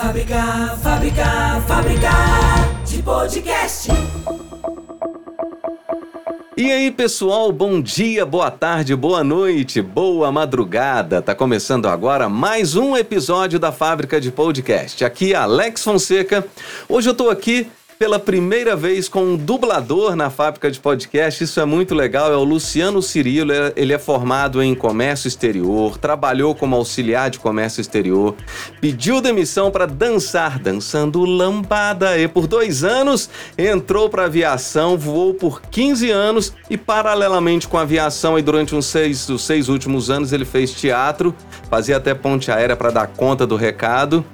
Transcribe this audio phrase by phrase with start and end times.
[0.00, 2.10] Fábrica, fábrica, fábrica
[2.86, 3.88] de podcast.
[6.56, 11.20] E aí, pessoal, bom dia, boa tarde, boa noite, boa madrugada.
[11.20, 15.04] Tá começando agora mais um episódio da Fábrica de Podcast.
[15.04, 16.46] Aqui é Alex Fonseca.
[16.88, 17.70] Hoje eu tô aqui
[18.00, 21.44] pela primeira vez com um dublador na fábrica de podcast.
[21.44, 22.32] Isso é muito legal.
[22.32, 23.52] É o Luciano Cirilo.
[23.52, 28.34] É, ele é formado em comércio exterior, trabalhou como auxiliar de comércio exterior,
[28.80, 32.18] pediu demissão para dançar, dançando lambada.
[32.18, 33.28] E por dois anos
[33.58, 38.86] entrou para aviação, voou por 15 anos e, paralelamente com a aviação, e durante uns
[38.86, 41.34] seis, os seis últimos anos, ele fez teatro,
[41.68, 44.24] fazia até ponte aérea para dar conta do recado.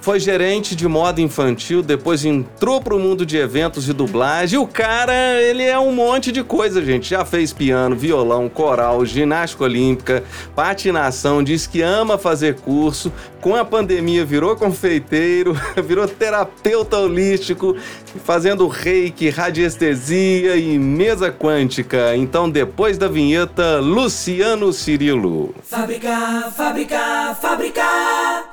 [0.00, 4.58] Foi gerente de moda infantil, depois entrou pro mundo de eventos e dublagem.
[4.58, 5.12] O cara,
[5.42, 7.10] ele é um monte de coisa, gente.
[7.10, 10.22] Já fez piano, violão, coral, ginástica olímpica,
[10.54, 13.12] patinação, diz que ama fazer curso.
[13.40, 17.76] Com a pandemia virou confeiteiro, virou terapeuta holístico,
[18.24, 22.16] fazendo reiki, radiestesia e mesa quântica.
[22.16, 25.54] Então, depois da vinheta, Luciano Cirilo.
[25.62, 27.82] Fábrica, fábrica, fábrica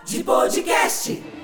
[0.05, 1.34] de podcast.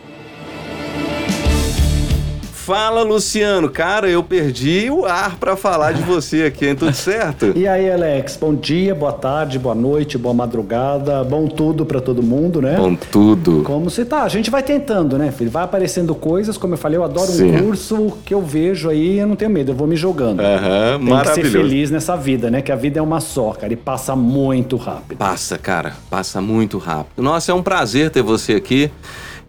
[2.71, 3.69] Fala, Luciano.
[3.69, 6.73] Cara, eu perdi o ar para falar de você aqui, hein?
[6.73, 7.51] Tudo certo?
[7.53, 8.37] E aí, Alex?
[8.37, 12.77] Bom dia, boa tarde, boa noite, boa madrugada, bom tudo para todo mundo, né?
[12.77, 13.63] Bom tudo.
[13.65, 14.23] Como você tá?
[14.23, 15.51] A gente vai tentando, né, filho?
[15.51, 17.53] Vai aparecendo coisas, como eu falei, eu adoro Sim.
[17.57, 20.39] um curso que eu vejo aí, eu não tenho medo, eu vou me jogando.
[20.39, 21.41] Aham, Tem maravilhoso.
[21.41, 22.61] que ser feliz nessa vida, né?
[22.61, 25.17] Que a vida é uma só, cara, e passa muito rápido.
[25.17, 27.21] Passa, cara, passa muito rápido.
[27.21, 28.89] Nossa, é um prazer ter você aqui.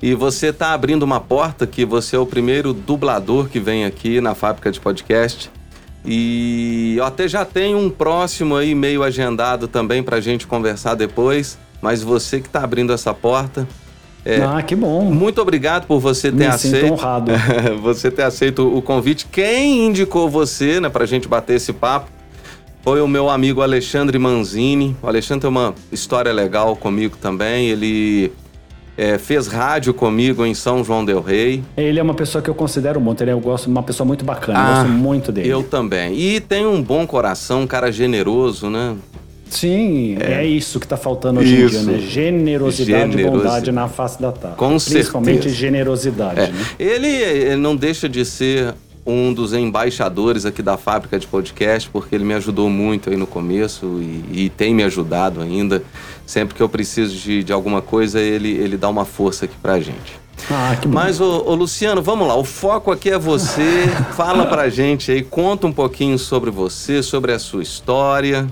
[0.03, 4.20] E você está abrindo uma porta que você é o primeiro dublador que vem aqui
[4.20, 5.48] na fábrica de podcast.
[6.05, 10.97] E eu até já tenho um próximo aí meio agendado também para a gente conversar
[10.97, 11.56] depois.
[11.80, 13.67] Mas você que está abrindo essa porta.
[14.25, 15.05] É, ah, que bom.
[15.05, 16.92] Muito obrigado por você ter Me aceito.
[16.92, 17.30] honrado.
[17.80, 19.27] você ter aceito o convite.
[19.30, 22.11] Quem indicou você, né, para a gente bater esse papo?
[22.83, 24.96] Foi o meu amigo Alexandre Manzini.
[25.01, 27.69] O Alexandre tem uma história legal comigo também.
[27.69, 28.33] Ele
[28.97, 31.63] é, fez rádio comigo em São João del Rei.
[31.77, 34.25] Ele é uma pessoa que eu considero muito, ele é, eu gosto, uma pessoa muito
[34.25, 35.48] bacana, ah, eu gosto muito dele.
[35.48, 36.19] Eu também.
[36.19, 38.97] E tem um bom coração, um cara generoso, né?
[39.48, 41.77] Sim, é, é isso que está faltando hoje isso.
[41.77, 41.98] em dia, né?
[41.98, 44.55] Generosidade e bondade na face da terra.
[44.55, 45.55] Com Principalmente certeza.
[45.55, 46.47] generosidade, é.
[46.47, 46.67] né?
[46.79, 52.14] Ele, ele não deixa de ser um dos embaixadores aqui da fábrica de podcast, porque
[52.14, 55.83] ele me ajudou muito aí no começo e, e tem me ajudado ainda.
[56.24, 59.80] Sempre que eu preciso de, de alguma coisa, ele, ele dá uma força aqui pra
[59.80, 60.20] gente.
[60.51, 60.77] Ah.
[60.89, 62.36] Mas, ô, ô, Luciano, vamos lá.
[62.36, 63.86] O foco aqui é você.
[64.14, 68.46] Fala pra gente aí, conta um pouquinho sobre você, sobre a sua história.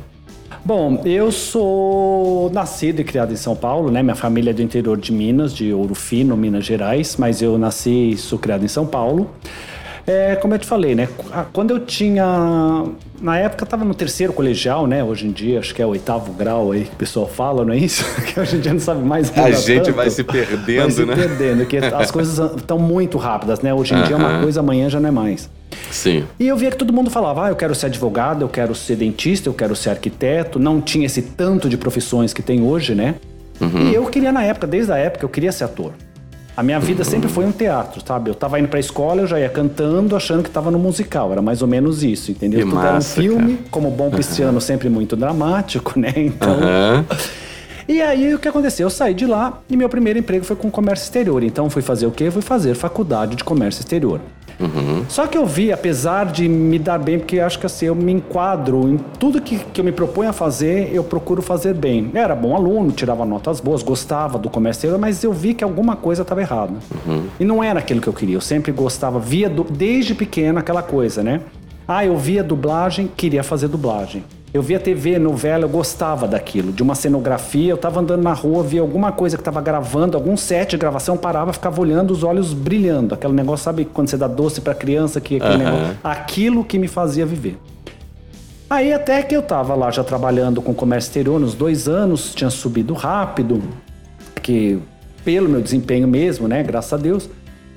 [0.65, 4.03] Bom, eu sou nascido e criado em São Paulo, né?
[4.03, 8.11] Minha família é do interior de Minas, de Ouro Fino, Minas Gerais, mas eu nasci
[8.11, 9.31] e sou criado em São Paulo.
[10.07, 11.09] É, como eu te falei, né?
[11.53, 12.85] Quando eu tinha.
[13.21, 15.05] Na época eu tava no terceiro colegial, né?
[15.05, 17.75] Hoje em dia, acho que é o oitavo grau aí que o pessoal fala, não
[17.75, 18.05] é isso?
[18.25, 19.97] que hoje em dia não sabe mais A gente tanto.
[19.97, 21.15] vai se perdendo, vai se né?
[21.15, 23.75] perdendo, porque as coisas estão muito rápidas, né?
[23.75, 24.07] Hoje em uh -huh.
[24.07, 25.51] dia é uma coisa, amanhã já não é mais.
[25.91, 26.25] Sim.
[26.39, 28.97] E eu via que todo mundo falava: ah, eu quero ser advogado, eu quero ser
[28.97, 30.59] dentista, eu quero ser arquiteto.
[30.59, 33.17] Não tinha esse tanto de profissões que tem hoje, né?
[33.61, 33.91] Uhum.
[33.91, 35.93] E eu queria, na época, desde a época, eu queria ser ator.
[36.61, 38.29] A minha vida sempre foi um teatro, sabe?
[38.29, 41.33] Eu tava indo pra escola, eu já ia cantando, achando que tava no musical.
[41.33, 42.61] Era mais ou menos isso, entendeu?
[42.61, 43.69] Que Tudo massa, era um filme, cara.
[43.71, 44.61] como bom pisciano, uhum.
[44.61, 46.13] sempre muito dramático, né?
[46.15, 46.53] Então.
[46.53, 47.05] Uhum.
[47.89, 48.85] E aí o que aconteceu?
[48.89, 51.43] Eu saí de lá e meu primeiro emprego foi com comércio exterior.
[51.43, 52.31] Então fui fazer o quê?
[52.31, 54.21] Fui fazer faculdade de comércio exterior.
[54.61, 55.05] Uhum.
[55.09, 58.13] Só que eu vi, apesar de me dar bem, porque acho que assim, eu me
[58.13, 62.11] enquadro em tudo que, que eu me proponho a fazer, eu procuro fazer bem.
[62.13, 65.97] Eu era bom aluno, tirava notas boas, gostava do comércio mas eu vi que alguma
[65.97, 66.75] coisa estava errada.
[67.07, 67.25] Uhum.
[67.39, 68.37] E não era aquilo que eu queria.
[68.37, 71.41] Eu sempre gostava, via do, desde pequeno aquela coisa, né?
[71.87, 74.25] Ah, eu via dublagem, queria fazer dublagem.
[74.53, 77.71] Eu via TV, novela, eu gostava daquilo, de uma cenografia.
[77.71, 81.17] Eu estava andando na rua, via alguma coisa que estava gravando, algum set de gravação,
[81.17, 83.15] parava, ficava olhando, os olhos brilhando.
[83.15, 86.89] Aquele negócio, sabe, quando você dá doce para criança, que aquele negócio, aquilo que me
[86.89, 87.59] fazia viver.
[88.69, 92.51] Aí até que eu estava lá já trabalhando com comércio exterior nos dois anos, tinha
[92.51, 93.63] subido rápido,
[94.43, 94.81] que
[95.25, 97.31] pelo meu desempenho mesmo, né, graças a Deus.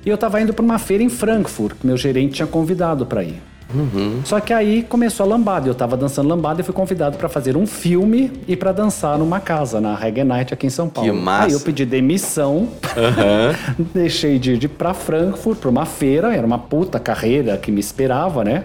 [0.04, 3.22] E eu estava indo para uma feira em Frankfurt, que meu gerente tinha convidado para
[3.22, 3.40] ir.
[3.72, 4.20] Uhum.
[4.24, 5.68] Só que aí começou a lambada.
[5.68, 9.40] Eu tava dançando lambada e fui convidado para fazer um filme e para dançar numa
[9.40, 11.10] casa, na Reggae Night aqui em São Paulo.
[11.10, 11.46] Que massa.
[11.46, 13.86] Aí eu pedi demissão, Uhum.
[13.94, 18.44] deixei de ir para Frankfurt, para uma feira, era uma puta carreira que me esperava,
[18.44, 18.64] né?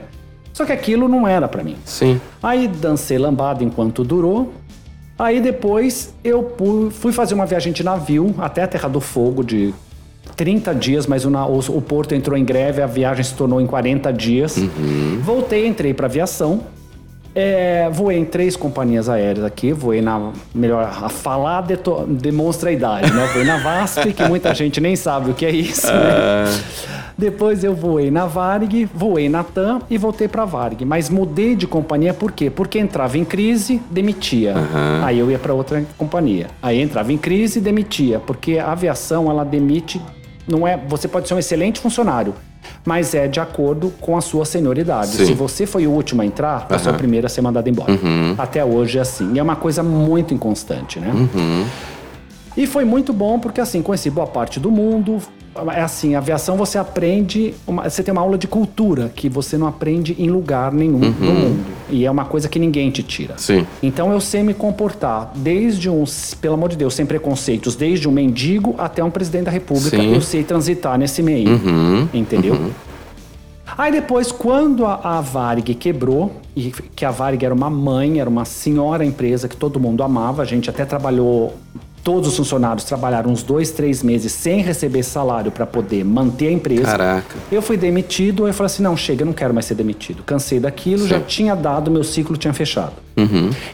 [0.53, 1.75] Só que aquilo não era para mim.
[1.85, 2.19] Sim.
[2.43, 4.53] Aí dancei lambada enquanto durou.
[5.17, 6.55] Aí depois eu
[6.91, 9.73] fui fazer uma viagem de navio até a Terra do Fogo de
[10.39, 13.68] 30 dias, mas o, o, o Porto entrou em greve, a viagem se tornou em
[13.68, 14.56] 40 dias.
[15.21, 16.62] Voltei, entrei para aviação.
[17.36, 20.31] É, voei em três companhias aéreas aqui, voei na.
[20.56, 23.30] Melhor, a falar deto- demonstra a idade, né?
[23.33, 26.45] Voei na VASP, que muita gente nem sabe o que é isso, né?
[27.18, 30.85] Depois eu voei na Varig, voei na TAM e voltei para Varig.
[30.85, 32.50] Mas mudei de companhia por quê?
[32.50, 34.56] Porque entrava em crise, demitia.
[35.03, 36.47] Aí eu ia para outra companhia.
[36.63, 38.19] Aí entrava em crise, demitia.
[38.19, 40.01] Porque a aviação, ela demite.
[40.49, 42.33] Não é, você pode ser um excelente funcionário,
[42.83, 45.11] mas é de acordo com a sua senioridade.
[45.11, 45.25] Sim.
[45.27, 47.93] Se você foi o último a entrar, você é o primeiro a ser mandado embora.
[48.37, 49.33] Até hoje é assim.
[49.33, 51.11] E é uma coisa muito inconstante, né?
[52.57, 55.21] E foi muito bom porque assim, conheci boa parte do mundo.
[55.73, 59.57] É assim, a aviação você aprende, uma- você tem uma aula de cultura que você
[59.57, 61.13] não aprende em lugar nenhum Uhum.
[61.19, 61.65] no mundo.
[61.89, 63.33] E é uma coisa que ninguém te tira.
[63.38, 63.65] Sim.
[63.81, 66.03] Então eu sei me comportar desde um,
[66.39, 69.97] pelo amor de Deus, sem preconceitos, desde um mendigo até um presidente da república.
[69.97, 70.13] Sim.
[70.13, 71.50] Eu sei transitar nesse meio.
[71.50, 72.07] Uhum.
[72.13, 72.71] Entendeu?
[73.77, 78.29] Aí depois, quando a, a Varig quebrou, e que a Varig era uma mãe, era
[78.29, 81.56] uma senhora empresa que todo mundo amava, a gente até trabalhou,
[82.03, 86.51] todos os funcionários trabalharam uns dois, três meses sem receber salário para poder manter a
[86.51, 86.83] empresa.
[86.83, 87.35] Caraca.
[87.51, 90.23] Eu fui demitido, eu falei assim, não, chega, eu não quero mais ser demitido.
[90.23, 92.93] Cansei daquilo, já tinha dado, meu ciclo tinha fechado.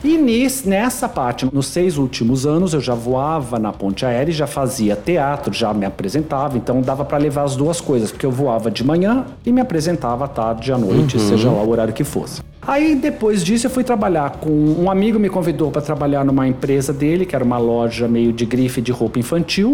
[0.02, 4.46] E nis- nessa parte, nos seis últimos anos, eu já voava na ponte aérea já
[4.46, 8.72] fazia teatro, já me apresentava, então dava para levar as duas coisas, porque eu voava
[8.72, 12.42] de manhã e me apresentava à tarde, à noite, seja lá o horário que fosse.
[12.66, 16.92] Aí depois disso eu fui trabalhar com um amigo me convidou para trabalhar numa empresa
[16.92, 19.72] dele, que era uma loja meio de grife de roupa infantil.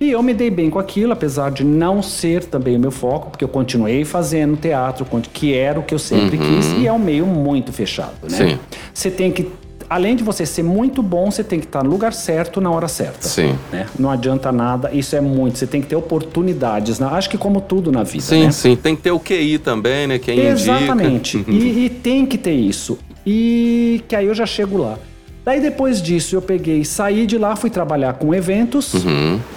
[0.00, 3.30] E eu me dei bem com aquilo, apesar de não ser também o meu foco,
[3.30, 6.98] porque eu continuei fazendo teatro, que era o que eu sempre quis, e é um
[6.98, 8.36] meio muito fechado, né?
[8.36, 8.58] Sim.
[8.92, 9.50] Você tem que,
[9.90, 12.86] além de você ser muito bom, você tem que estar no lugar certo na hora
[12.86, 13.26] certa.
[13.26, 13.58] Sim.
[13.72, 13.86] né?
[13.98, 15.58] Não adianta nada, isso é muito.
[15.58, 17.00] Você tem que ter oportunidades.
[17.00, 17.08] né?
[17.10, 18.52] Acho que como tudo na vida, Sim, né?
[18.52, 18.76] sim.
[18.76, 20.18] Tem que ter o QI também, né?
[20.20, 21.38] Quem Exatamente.
[21.38, 21.50] indica.
[21.50, 22.96] E, e tem que ter isso.
[23.26, 24.96] E que aí eu já chego lá.
[25.44, 28.92] Daí depois disso eu peguei, saí de lá, fui trabalhar com eventos.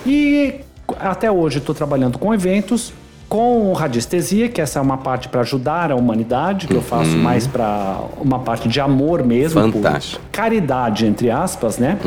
[0.06, 0.56] E
[1.00, 2.91] até hoje estou trabalhando com eventos,
[3.33, 7.47] com radiestesia, que essa é uma parte para ajudar a humanidade, que eu faço mais
[7.47, 9.59] para uma parte de amor mesmo.
[9.71, 10.21] por Fantástico.
[10.31, 11.97] caridade, entre aspas, né?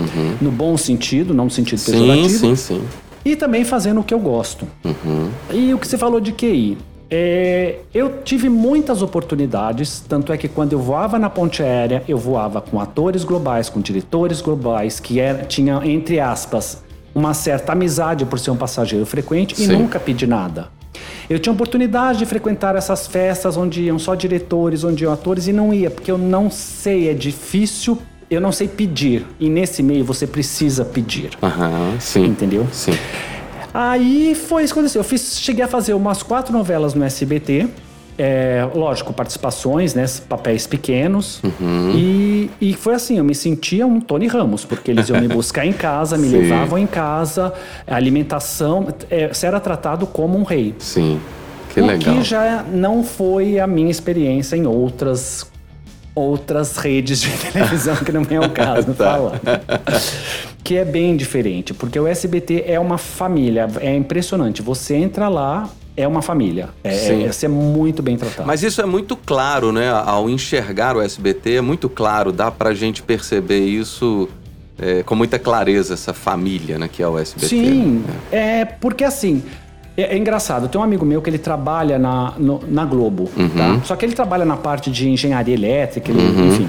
[0.41, 2.29] No bom sentido, não no sentido Sim, pejorativo.
[2.29, 2.83] sim, sim.
[3.25, 4.69] E também fazendo o que eu gosto.
[5.53, 6.79] E o que você falou de QI?
[7.11, 12.19] É, eu tive muitas oportunidades, tanto é que quando eu voava na ponte aérea, eu
[12.19, 18.25] voava com atores globais, com diretores globais, que era, tinha, entre aspas, uma certa amizade
[18.25, 19.73] por ser um passageiro frequente e Sim.
[19.73, 20.76] nunca pedi nada.
[21.29, 25.53] Eu tinha oportunidade de frequentar essas festas onde iam só diretores, onde iam atores, e
[25.53, 27.99] não ia, porque eu não sei, é difícil,
[28.31, 29.27] eu não sei pedir.
[29.39, 31.31] E nesse meio você precisa pedir.
[31.43, 32.25] Aham, sim.
[32.25, 32.67] Entendeu?
[32.73, 32.93] Sim.
[33.73, 35.01] Aí foi isso que aconteceu.
[35.01, 37.69] Eu fiz, cheguei a fazer umas quatro novelas no SBT.
[38.19, 40.05] É, lógico, participações, né?
[40.29, 41.43] Papéis pequenos.
[41.95, 45.67] E, e foi assim, eu me sentia um Tony Ramos, porque eles iam me buscar
[45.67, 46.39] em casa, me Sim.
[46.39, 47.53] levavam em casa,
[47.87, 48.89] alimentação.
[49.11, 50.75] É, você era tratado como um rei.
[50.79, 51.21] Sim.
[51.75, 52.15] Que o legal.
[52.15, 55.47] que já não foi a minha experiência em outras
[56.15, 59.13] outras redes de televisão, que não é o caso Tá.
[59.17, 59.41] falar.
[60.65, 64.63] que é bem diferente, porque o SBT é uma família, é impressionante.
[64.63, 66.69] Você entra lá, é uma família.
[66.85, 67.25] É, Sim.
[67.25, 68.47] é ser muito bem tratado.
[68.47, 69.89] Mas isso é muito claro, né?
[69.91, 74.29] Ao enxergar o SBT, é muito claro, dá pra gente perceber isso
[74.79, 77.49] é, com muita clareza, essa família né, que é o SBT.
[77.49, 78.15] Sim, né?
[78.61, 79.43] é porque assim.
[79.97, 83.49] É, é engraçado, tem um amigo meu que ele trabalha na, no- na Globo, Uhum.
[83.49, 83.81] tá?
[83.83, 86.69] Só que ele trabalha na parte de engenharia elétrica, ele- enfim.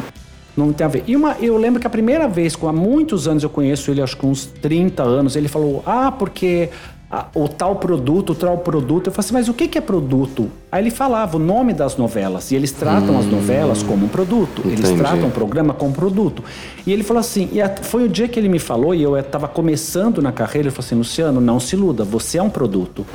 [0.56, 1.04] Não tem a ver.
[1.06, 4.02] E uma, eu lembro que a primeira vez, com há muitos anos eu conheço ele,
[4.02, 6.70] acho que uns 30 anos, ele falou: Ah, porque
[7.10, 9.08] a- o tal produto, o tal produto.
[9.08, 10.50] Eu falei assim, mas o que, que é produto?
[10.72, 12.52] Aí ele falava o nome das novelas.
[12.52, 14.62] E eles tratam as novelas como um produto.
[14.66, 14.98] Eles Entendi.
[15.00, 16.44] tratam o programa como produto.
[16.86, 19.18] E ele falou assim, e a- foi o dia que ele me falou, e eu
[19.18, 23.06] estava começando na carreira, ele falou assim, Luciano, não se iluda, você é um produto.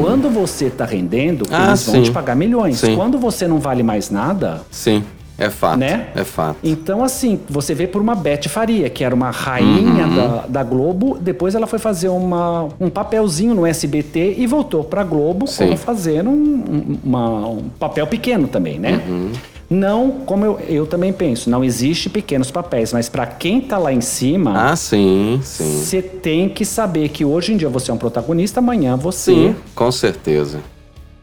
[0.00, 2.02] Quando você está rendendo, Ah, eles vão sim.
[2.02, 2.78] te pagar milhões.
[2.78, 2.94] Sim.
[2.96, 5.02] Quando você não vale mais nada, Sim,
[5.38, 5.78] é fato.
[5.78, 6.08] né?
[6.14, 6.56] É fato.
[6.62, 10.14] Então, assim, você vê por uma Beth Faria, que era uma rainha Uhum.
[10.16, 15.02] da, da Globo, depois ela foi fazer uma, um papelzinho no SBT e voltou pra
[15.02, 15.64] Globo Sim.
[15.64, 19.02] como fazendo um, um- uma- um papel pequeno também, né?
[19.08, 19.32] Uhum.
[19.70, 23.90] Não, como eu, eu também penso, não existe pequenos papéis, mas pra quem tá lá
[23.90, 25.64] em cima, Ah, sim, sim.
[25.78, 29.32] você tem que saber que hoje em dia você é um protagonista, amanhã você.
[29.32, 30.60] Sim, com certeza.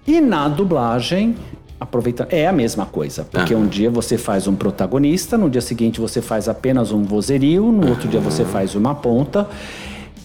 [0.07, 1.35] E na dublagem,
[1.79, 3.23] aproveitando, é a mesma coisa.
[3.23, 3.63] Porque Aham.
[3.63, 7.89] um dia você faz um protagonista, no dia seguinte você faz apenas um vozerio, no
[7.89, 9.47] outro dia você faz uma ponta.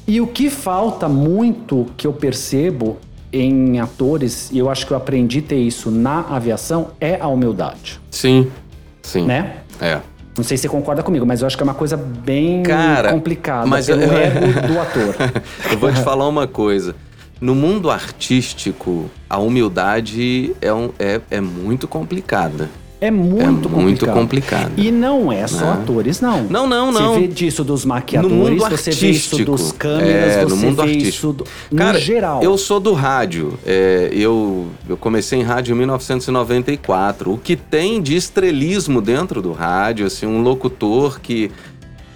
[0.06, 2.98] E o que falta muito que eu percebo
[3.32, 7.26] em atores, e eu acho que eu aprendi a ter isso na aviação, é a
[7.26, 8.48] humildade, Sim,
[9.02, 9.24] sim.
[9.24, 9.56] né?
[9.80, 10.00] É.
[10.36, 13.10] Não sei se você concorda comigo, mas eu acho que é uma coisa bem Cara,
[13.12, 15.14] complicada mas pelo eu- ego do ator.
[15.70, 16.94] Eu vou te falar uma coisa.
[17.40, 22.70] No mundo artístico, a humildade é, um- é, é muito complicada.
[23.00, 23.82] É muito é complicado.
[23.82, 24.72] muito complicado.
[24.78, 26.44] E não é só atores, não.
[26.44, 27.12] Não, não, não.
[27.14, 29.50] Você vê disso dos No maquiadores, mundo você vê isso artístico.
[29.50, 31.08] dos câmeras, é, você no mundo vê artístico.
[31.10, 32.42] isso do, Cara, no geral.
[32.42, 33.58] eu sou do rádio.
[33.66, 37.30] É, eu, eu comecei em rádio em 1994.
[37.32, 41.50] O que tem de estrelismo dentro do rádio, assim, um locutor que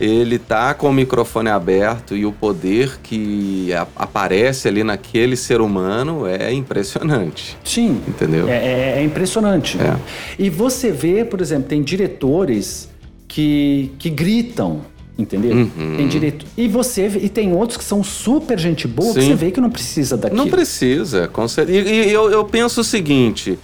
[0.00, 6.26] ele tá com o microfone aberto e o poder que aparece ali naquele ser humano
[6.26, 7.56] é impressionante.
[7.64, 8.00] Sim.
[8.06, 8.48] Entendeu?
[8.48, 9.76] É, é- é impressionante.
[9.80, 9.96] É.
[10.38, 12.88] E você vê, por exemplo, tem diretores
[13.26, 14.80] que, que gritam,
[15.18, 15.56] entendeu?
[15.56, 15.94] Uhum.
[15.96, 19.28] Tem direto E você e tem outros que são super gente boa que Sim.
[19.30, 20.42] você vê que não precisa daquilo.
[20.42, 23.58] Não precisa, com cer- E, e eu, eu penso o seguinte: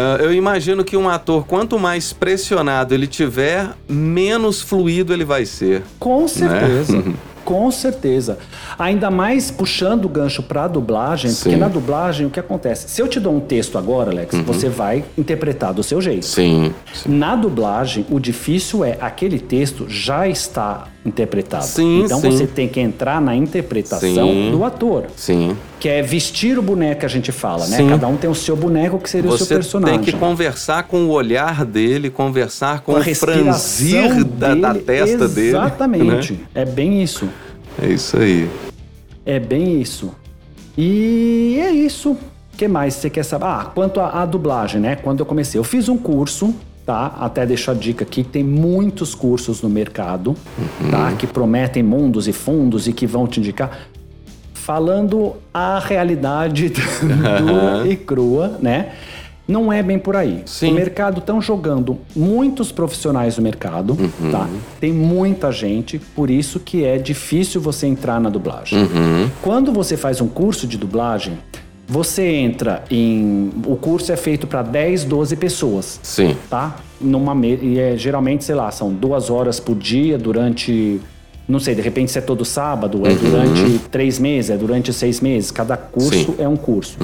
[0.00, 5.44] ah, eu imagino que um ator, quanto mais pressionado ele tiver, menos fluido ele vai
[5.44, 5.82] ser.
[5.98, 6.96] Com certeza.
[7.02, 7.14] Né?
[7.44, 8.36] Com certeza.
[8.78, 11.56] Ainda mais puxando o gancho pra dublagem, porque Sim.
[11.56, 12.90] na dublagem o que acontece?
[12.90, 14.42] Se eu te dou um texto agora, Alex, Uhum.
[14.42, 16.26] você vai interpretar do seu jeito.
[16.26, 16.74] Sim.
[16.92, 17.08] sim.
[17.08, 21.64] Na dublagem, o difícil é aquele texto já está interpretado.
[21.64, 22.30] Sim, então sim.
[22.30, 24.50] você tem que entrar na interpretação Sim.
[24.52, 25.06] do ator.
[25.16, 25.56] Sim.
[25.80, 27.76] Que é vestir o boneco que a gente fala, né?
[27.76, 27.88] Sim.
[27.88, 30.00] Cada um tem o seu boneco que seria o seu Você personagem.
[30.00, 34.72] tem que conversar com o olhar dele, conversar com, Com o franzir respiração da, da
[34.72, 34.84] dele.
[34.84, 35.48] testa dele.
[35.50, 36.32] Exatamente.
[36.32, 36.38] né?
[36.54, 37.28] É bem isso.
[37.80, 38.50] É isso aí.
[39.24, 40.10] É bem isso.
[40.76, 42.10] E é isso.
[42.12, 42.18] O
[42.56, 43.44] que mais você quer saber?
[43.44, 44.96] Ah, quanto à, à dublagem, né?
[44.96, 46.52] Quando eu comecei, eu fiz um curso,
[46.84, 47.14] tá?
[47.20, 50.34] Até deixo a dica aqui, tem muitos cursos no mercado,
[50.90, 51.12] tá?
[51.16, 53.78] Que prometem mundos e fundos e que vão te indicar.
[54.68, 56.68] Falando a realidade
[57.40, 58.90] do e crua, né?
[59.48, 60.42] Não é bem por aí.
[60.44, 60.72] Sim.
[60.72, 63.96] O mercado estão jogando muitos profissionais no mercado,
[64.30, 64.46] tá?
[64.78, 68.78] Tem muita gente, por isso que é difícil você entrar na dublagem.
[68.78, 69.30] Uhum.
[69.40, 71.38] Quando você faz um curso de dublagem,
[71.88, 73.50] você entra em.
[73.66, 76.36] O curso é feito para 10, 12 pessoas, Sim.
[76.50, 76.76] tá?
[77.00, 77.34] Numa.
[77.46, 81.00] E é, geralmente, sei lá, são duas horas por dia durante.
[81.48, 85.18] Não sei, de repente se é todo sábado, é durante três meses, é durante seis
[85.20, 85.50] meses.
[85.50, 86.34] Cada curso Sim.
[86.38, 86.98] é um curso.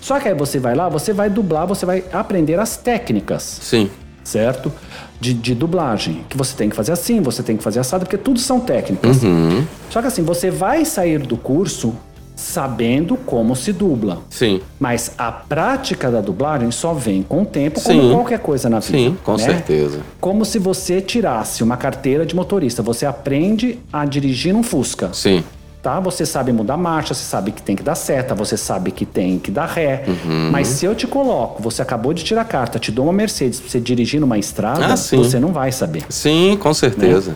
[0.00, 3.88] Só que aí você vai lá, você vai dublar, você vai aprender as técnicas Sim.
[4.22, 4.70] certo?
[5.18, 6.24] De, de dublagem.
[6.28, 9.22] Que você tem que fazer assim, você tem que fazer assado, porque tudo são técnicas.
[9.22, 9.64] Uhum.
[9.88, 11.94] Só que assim, você vai sair do curso
[12.38, 14.22] sabendo como se dubla.
[14.30, 14.60] Sim.
[14.78, 17.98] Mas a prática da dublagem só vem com o tempo, Sim.
[17.98, 18.96] como qualquer coisa na vida.
[18.96, 19.38] Sim, com né?
[19.42, 20.00] certeza.
[20.20, 22.80] Como se você tirasse uma carteira de motorista.
[22.80, 25.42] Você aprende a dirigir um Fusca Sim.
[25.82, 25.98] tá?
[25.98, 29.36] Você sabe mudar marcha, você sabe que tem que dar seta, você sabe que tem
[29.40, 30.04] que dar ré.
[30.06, 30.50] Uhum.
[30.52, 33.58] Mas se eu te coloco, você acabou de tirar a carta, te dou uma Mercedes
[33.58, 36.04] pra você dirigir numa estrada, Ah, você não vai saber.
[36.08, 37.34] Sim, com certeza.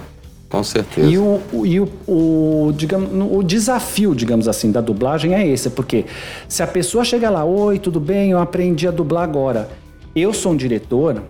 [0.53, 1.09] Com certeza.
[1.09, 6.05] E, o, e o, o, digamos, o desafio, digamos assim, da dublagem é esse, porque
[6.47, 9.71] se a pessoa chega lá, oi, tudo bem, eu aprendi a dublar agora.
[10.15, 11.23] Eu sou um diretor,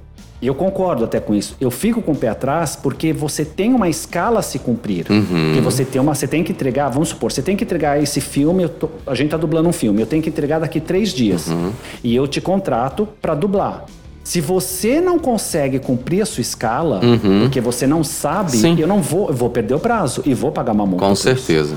[0.43, 1.55] e eu concordo até com isso.
[1.61, 5.07] Eu fico com o pé atrás porque você tem uma escala a se cumprir.
[5.09, 5.53] Uhum.
[5.55, 8.21] Que você tem uma, você tem que entregar, vamos supor, você tem que entregar esse
[8.21, 11.47] filme, tô- a gente tá dublando um filme, eu tenho que entregar daqui três dias.
[11.47, 11.71] Uhum.
[12.03, 13.85] E eu te contrato para dublar.
[14.25, 17.01] Se você não consegue cumprir a sua escala,
[17.43, 18.61] porque você não sabe, Uhum.
[18.61, 18.81] Sim.
[18.81, 21.05] eu não vou, eu vou perder o prazo e vou pagar uma multa.
[21.07, 21.77] Com certeza.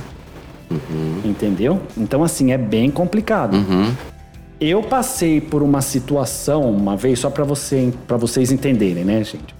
[1.23, 1.79] Entendeu?
[1.97, 3.55] Então, assim, é bem complicado.
[3.55, 3.91] Uhum.
[4.59, 9.53] Eu passei por uma situação uma vez, só para você, pra vocês entenderem, né, gente?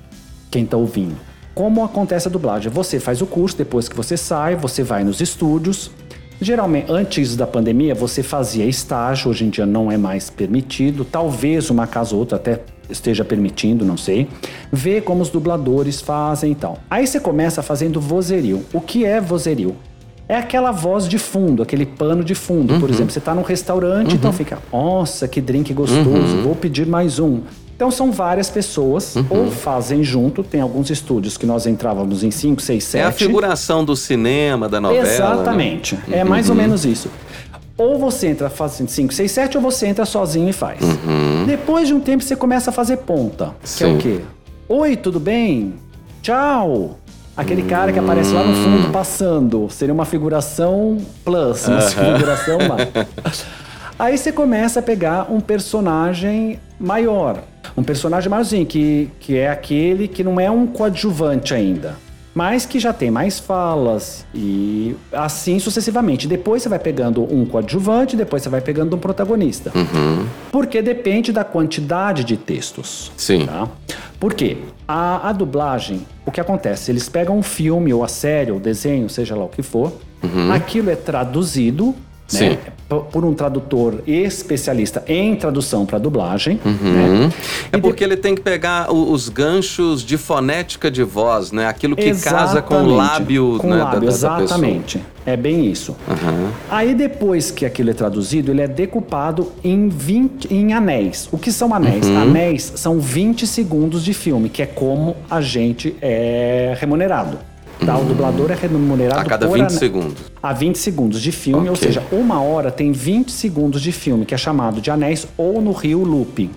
[0.50, 1.16] Quem tá ouvindo.
[1.54, 2.72] Como acontece a dublagem?
[2.72, 5.92] Você faz o curso, depois que você sai, você vai nos estúdios.
[6.40, 11.06] Geralmente, antes da pandemia, você fazia estágio, hoje em dia não é mais permitido.
[11.06, 14.28] Talvez uma casa ou outra até esteja permitindo, não sei.
[14.72, 16.78] Ver como os dubladores fazem e tal.
[16.90, 18.64] Aí você começa fazendo vozerio.
[18.74, 19.76] O que é vozerio?
[20.28, 22.80] É aquela voz de fundo, aquele pano de fundo.
[22.80, 27.20] Por exemplo, você está num restaurante, então fica, nossa, que drink gostoso, vou pedir mais
[27.20, 27.42] um.
[27.76, 32.62] Então são várias pessoas, ou fazem junto, tem alguns estúdios que nós entrávamos em 5,
[32.62, 33.02] 6, 7.
[33.04, 35.04] É a figuração do cinema, da novela.
[35.04, 35.14] né?
[35.14, 36.00] Exatamente.
[36.10, 37.10] É mais ou menos isso.
[37.78, 40.80] Ou você entra fazendo 5, 6, 7, ou você entra sozinho e faz.
[41.46, 43.54] Depois de um tempo, você começa a fazer ponta.
[43.76, 43.96] Que é Sim.
[43.96, 44.22] o quê?
[44.70, 45.74] Oi, tudo bem?
[46.22, 46.98] Tchau!
[47.36, 49.68] Aquele cara que aparece lá no fundo passando.
[49.70, 53.46] Seria uma figuração plus, uma figuração mais.
[54.00, 57.40] Aí você começa a pegar um personagem maior.
[57.78, 61.98] Um personagem maiorzinho, que, que é aquele que não é um coadjuvante ainda.
[62.34, 66.28] mas que já tem mais falas e assim sucessivamente.
[66.28, 69.72] Depois você vai pegando um coadjuvante, depois você vai pegando um protagonista.
[69.74, 70.26] Uhum.
[70.52, 73.10] Porque depende da quantidade de textos.
[73.16, 73.46] Sim.
[73.46, 73.70] Tá?
[74.20, 74.58] Por quê?
[74.86, 76.92] A, a dublagem, o que acontece?
[76.92, 79.94] Eles pegam um filme, ou a série, ou o desenho, seja lá o que for,
[80.54, 81.94] aquilo é traduzido Uhum.
[82.28, 82.50] Sim.
[82.50, 82.58] né,
[83.12, 86.60] por um tradutor especialista em tradução para dublagem.
[86.66, 86.74] Uhum.
[86.94, 87.32] Né?
[87.72, 91.68] É E porque ele tem que pegar os ganchos de fonética de voz, né?
[91.68, 92.96] Aquilo que casa com o Exatamente.
[92.98, 94.14] lábio, com né, da- lábio, da, da
[94.44, 95.02] exatamente.
[95.26, 95.96] É bem isso.
[96.08, 96.52] Aham.
[96.70, 101.28] Aí depois que aquilo é traduzido, ele é decupado em 20 em anéis.
[101.32, 102.06] O que são anéis?
[102.08, 102.22] Uhum.
[102.22, 107.38] Anéis são 20 segundos de filme, que é como a gente é remunerado.
[107.84, 107.98] Tá?
[107.98, 109.26] O dublador é remunerado Uhum.
[109.26, 110.18] A cada por 20 ane- segundos.
[110.42, 111.88] a 20 segundos de filme, ou Ok.
[111.88, 115.72] seja, uma hora tem 20 segundos de filme, que é chamado de anéis ou no
[115.72, 116.52] Rio Looping.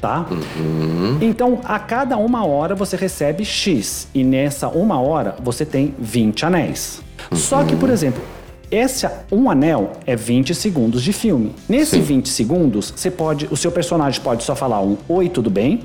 [0.00, 0.26] Tá?
[0.30, 1.18] Uhum.
[1.20, 4.08] Então, a cada uma hora você recebe X.
[4.14, 7.00] E nessa uma hora você tem 20 anéis.
[7.32, 7.78] Só que, Uhum.
[7.80, 8.22] por exemplo,
[8.70, 11.54] esse um anel é 20 segundos de filme.
[11.68, 12.02] Nesse Sim.
[12.02, 15.80] 20 segundos, você pode, o seu personagem pode só falar um oi, tudo bem?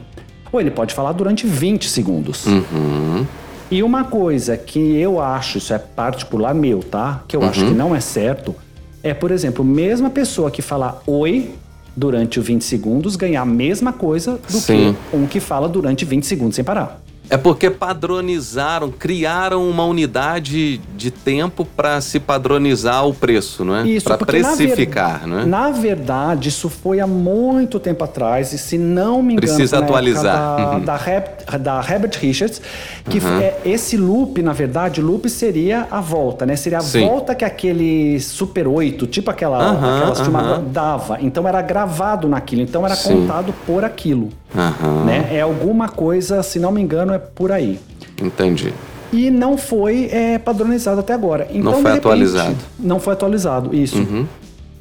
[0.52, 2.46] Ou ele pode falar durante 20 segundos.
[2.46, 3.26] Uhum.
[3.72, 7.24] E uma coisa que eu acho, isso é particular meu, tá?
[7.28, 7.48] Que eu Uhum.
[7.48, 8.54] acho que não é certo,
[9.02, 11.52] é, por exemplo, mesma pessoa que fala oi
[11.96, 14.96] durante os 20 segundos ganhar a mesma coisa do Sim.
[15.12, 17.01] que um que fala durante 20 segundos sem parar.
[17.32, 23.88] É porque padronizaram, criaram uma unidade de tempo para se padronizar o preço, não é?
[23.88, 25.46] Isso, Para porque na ver- precificar, não é?
[25.46, 30.60] Na verdade, isso foi há muito tempo atrás, e se não me engano, Precisa atualizar.
[30.60, 30.84] época Uhum.
[30.84, 32.62] Da, da, da Herbert Richards,
[33.10, 36.58] que é, esse loop, na verdade, loop seria a volta, né?
[36.58, 37.06] Seria a Sim.
[37.08, 39.58] volta que aquele Super 8, tipo aquela,
[40.22, 40.64] filmadas, aham.
[40.70, 41.18] dava.
[41.22, 43.22] Então era gravado naquilo, então era Sim.
[43.22, 44.28] contado por aquilo.
[44.56, 45.30] Aham, Né?
[45.32, 47.80] É alguma coisa, se não me engano, é por aí.
[48.22, 48.74] entendi.
[49.14, 51.46] E não foi é, padronizado até agora.
[51.52, 52.56] Então, foi de repente, atualizado.
[52.80, 53.98] Não foi atualizado, isso.
[53.98, 54.26] Uhum.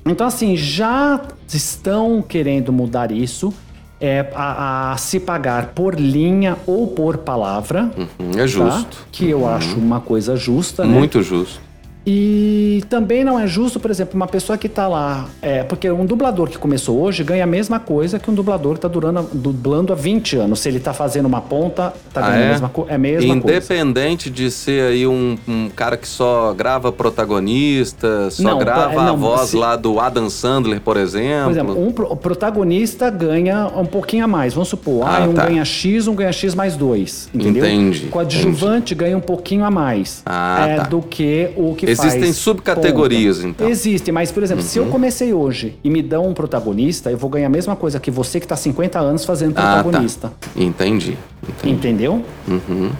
[0.06, 3.52] Então, assim, já estão querendo mudar isso
[4.00, 7.90] é, a, a se pagar por linha ou por palavra.
[7.98, 8.46] Hum, É tá?
[8.46, 9.06] justo.
[9.10, 10.96] Que eu acho uma coisa justa, né?
[10.96, 11.60] Muito justo.
[12.06, 15.28] E também não é justo, por exemplo, uma pessoa que tá lá.
[15.42, 18.80] É, porque um dublador que começou hoje ganha a mesma coisa que um dublador que
[18.80, 20.60] tá durando, dublando há 20 anos.
[20.60, 22.46] Se ele tá fazendo uma ponta, tá Ah, ganhando é?
[22.46, 23.56] a mesma, co- é a mesma coisa.
[23.58, 28.96] Independente de ser aí um, um cara que só grava protagonista, só Não, grava é,
[28.98, 31.44] a não, voz se- lá do Adam Sandler, por exemplo.
[31.44, 34.54] Por exemplo, um pro- protagonista ganha um pouquinho a mais.
[34.54, 35.46] Vamos supor, Ah, ah, um tá.
[35.46, 37.28] ganha X, um ganha X mais dois.
[37.34, 37.64] Entendeu?
[37.64, 40.82] Entendi, O coadjuvante ganha um pouquinho a mais Ah, é, tá.
[40.84, 43.48] do que o que Existem faz subcategorias, ponta.
[43.48, 43.66] então.
[43.66, 43.72] Uhum.
[43.72, 47.28] Existem, mas, por exemplo, se eu comecei hoje e me dão um protagonista, eu vou
[47.30, 49.82] ganhar a mesma coisa que você que está 50 anos fazendo Ah, tá.
[49.82, 50.32] protagonista.
[50.56, 51.16] Entendi.
[51.48, 51.70] entendi.
[51.74, 52.24] Entendeu?
[52.48, 52.90] Uhum.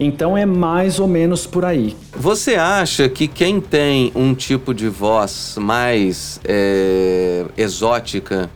[0.00, 1.96] Então é mais ou menos por aí.
[2.16, 8.48] Você acha que quem tem um tipo de voz mais é, exótica,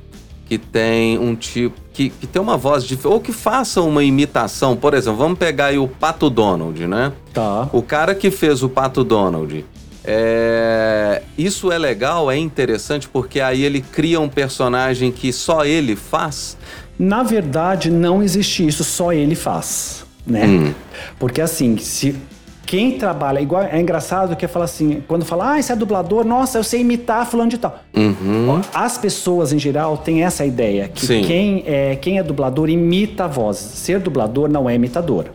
[0.52, 1.80] que tem um tipo.
[1.94, 5.66] Que, que tem uma voz diferente, ou que faça uma imitação, por exemplo, vamos pegar
[5.66, 7.12] aí o Pato Donald, né?
[7.32, 7.68] Tá.
[7.72, 9.64] O cara que fez o Pato Donald.
[10.04, 15.96] é, Isso é legal, é interessante, porque aí ele cria um personagem que só ele
[15.96, 16.56] faz.
[16.98, 20.46] Na verdade, não existe isso, só ele faz, né?
[20.46, 20.74] Hum.
[21.18, 22.14] Porque assim, se
[22.72, 26.56] quem trabalha, igual é engraçado que fala assim, quando fala, ah, esse é dublador, nossa,
[26.56, 27.78] eu sei imitar fulano de tal.
[27.94, 28.62] Uhum.
[28.72, 31.20] As pessoas em geral têm essa ideia que Sim.
[31.22, 33.58] quem é, quem é dublador imita a voz.
[33.58, 35.26] Ser dublador não é imitador.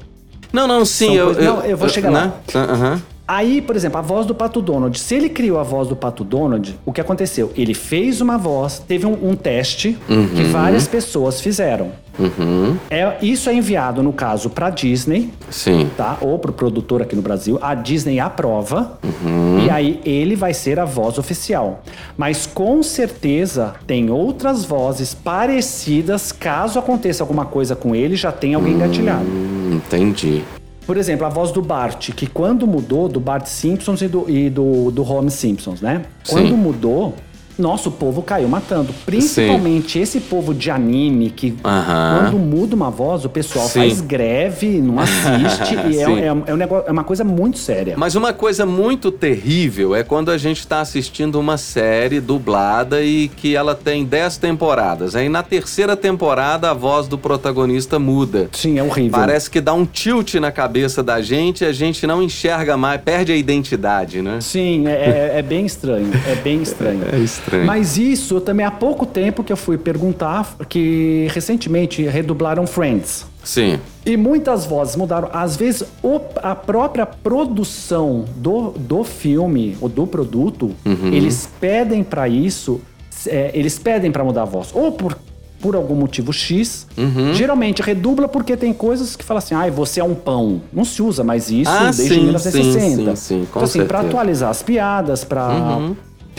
[0.51, 2.33] Não, não, sim, eu, coisas- não, eu vou chegar lá.
[2.55, 3.01] né?
[3.27, 4.97] Aí, por exemplo, a voz do Pato Donald.
[4.97, 7.51] Se ele criou a voz do Pato Donald, o que aconteceu?
[7.57, 9.97] Ele fez uma voz, teve um, um teste
[10.35, 11.91] que várias pessoas fizeram.
[12.17, 12.77] Uhum.
[12.89, 15.87] É, isso é enviado, no caso, para Disney, Sim.
[15.95, 16.17] tá?
[16.21, 17.59] Ou pro produtor aqui no Brasil.
[17.61, 19.65] A Disney aprova Uhum.
[19.65, 21.83] e aí ele vai ser a voz oficial.
[22.17, 26.31] Mas com certeza tem outras vozes parecidas.
[26.31, 29.25] Caso aconteça alguma coisa com ele, já tem alguém engatilhado.
[29.25, 30.43] Hum, entendi.
[30.87, 34.49] Por exemplo, a voz do Bart, que quando mudou, do Bart Simpsons e do, e
[34.49, 36.05] do, do Homer Simpsons, né?
[36.25, 36.55] Quando Sim.
[36.55, 37.13] mudou,
[37.57, 38.93] nosso povo caiu matando.
[39.05, 42.19] Principalmente esse povo de anime, que Aham.
[42.31, 43.79] quando muda uma voz, o pessoal Sim.
[43.79, 46.19] faz greve, não assiste, e é, Sim.
[46.19, 47.95] é, é um negócio, é uma coisa muito séria.
[47.97, 53.27] Mas uma coisa muito terrível é quando a gente está assistindo uma série dublada e
[53.27, 55.15] que ela tem 10 temporadas.
[55.15, 58.49] Aí na terceira temporada a voz do protagonista muda.
[58.51, 59.11] Sim, é horrível.
[59.11, 63.01] Parece que dá um tilt na cabeça da gente e a gente não enxerga mais,
[63.01, 64.39] perde a identidade, né?
[64.41, 66.09] Sim, é, é- é bem estranho.
[66.27, 67.01] É bem estranho.
[67.11, 67.46] É estranho.
[67.65, 73.25] Mas isso também há pouco tempo que eu fui perguntar, que recentemente redublaram Friends.
[73.43, 73.79] Sim.
[74.05, 75.29] E muitas vozes mudaram.
[75.31, 80.71] Às vezes, o, a própria produção do, do filme ou do produto,
[81.11, 82.81] eles pedem pra isso,
[83.25, 84.69] é, eles pedem pra mudar a voz.
[84.73, 85.17] Ou por,
[85.61, 86.85] por algum motivo X.
[87.33, 90.61] Geralmente redubla porque tem coisas que falam assim, ai, você é um pão.
[90.73, 92.71] Não se usa mais isso Ah, desde sim, 1960.
[92.71, 94.01] sim, sim, sim, então, assim, pra.
[94.01, 94.07] Uhum.
[94.07, 95.47] atualizar as piadas, pra...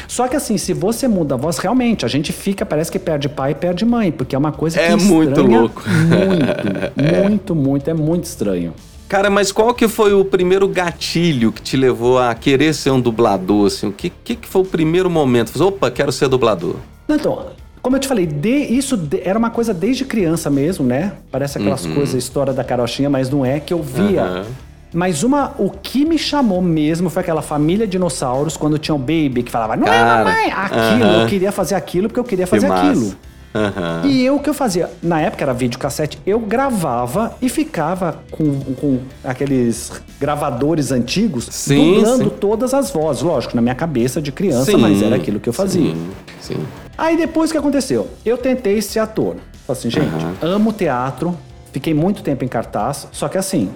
[0.07, 3.29] Só que assim, se você muda a voz, realmente, a gente fica, parece que perde
[3.29, 5.83] pai e perde mãe, porque é uma coisa É que muito estranha louco.
[5.89, 8.73] Muito, muito, muito, é muito estranho.
[9.09, 13.01] Cara, mas qual que foi o primeiro gatilho que te levou a querer ser um
[13.01, 13.87] dublador, assim?
[13.89, 15.51] O que, que, foi o primeiro momento?
[15.65, 16.77] Opa, quero ser dublador.
[17.09, 17.47] Então,
[17.81, 21.13] como eu te falei, de- isso de- era uma coisa desde criança mesmo, né?
[21.31, 24.25] Parece aquelas coisas, história da carochinha, mas não é, que eu via.
[24.25, 24.43] Uhum.
[24.93, 29.43] Mas uma, o que me chamou mesmo foi aquela família dinossauros, quando tinha o Baby,
[29.43, 31.21] que falava, não é Cara, mamãe, aquilo, aham.
[31.23, 32.89] eu queria fazer aquilo porque eu queria Que fazer massa.
[32.91, 33.13] aquilo.
[33.55, 34.03] Aham.
[34.05, 34.91] E eu o que eu fazia?
[35.03, 42.25] Na época era videocassete, eu gravava e ficava com, com aqueles gravadores antigos, Sim, dublando
[42.25, 42.37] sim.
[42.39, 43.23] todas as vozes.
[43.23, 45.93] Lógico, na minha cabeça de criança, Sim, mas era aquilo que eu fazia.
[45.95, 46.57] Sim, sim.
[46.97, 48.09] Aí depois o que aconteceu?
[48.25, 49.37] Eu tentei ser ator.
[49.67, 50.07] Falei assim, gente,
[50.43, 51.37] amo teatro,
[51.73, 53.71] fiquei muito tempo em cartaz, só que assim,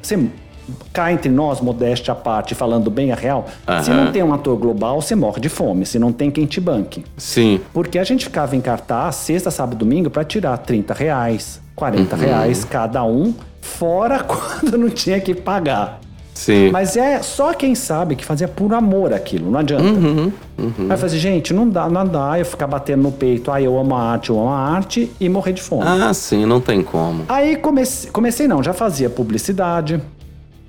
[0.00, 0.16] você
[0.92, 3.46] cá entre nós, modéstia à parte, falando bem a real,
[3.82, 6.60] se não tem um ator global, você morre de fome, se não tem quem te
[6.60, 7.04] banque.
[7.16, 7.60] Sim.
[7.72, 12.64] Porque a gente ficava em cartaz sexta, sábado domingo pra tirar 30 reais, 40 reais
[12.64, 16.00] cada um, fora quando não tinha que pagar.
[16.36, 16.70] Sim.
[16.70, 19.84] Mas é só quem sabe que fazia por amor aquilo, não adianta.
[19.84, 23.60] Uhum, Aí eu falei gente, não dá, não dá eu ficar batendo no peito, ah,
[23.60, 25.84] eu amo a arte, eu amo a arte, e morrer de fome.
[25.86, 27.24] Ah, sim, não tem como.
[27.26, 30.00] Aí comecei, comecei não, já fazia publicidade,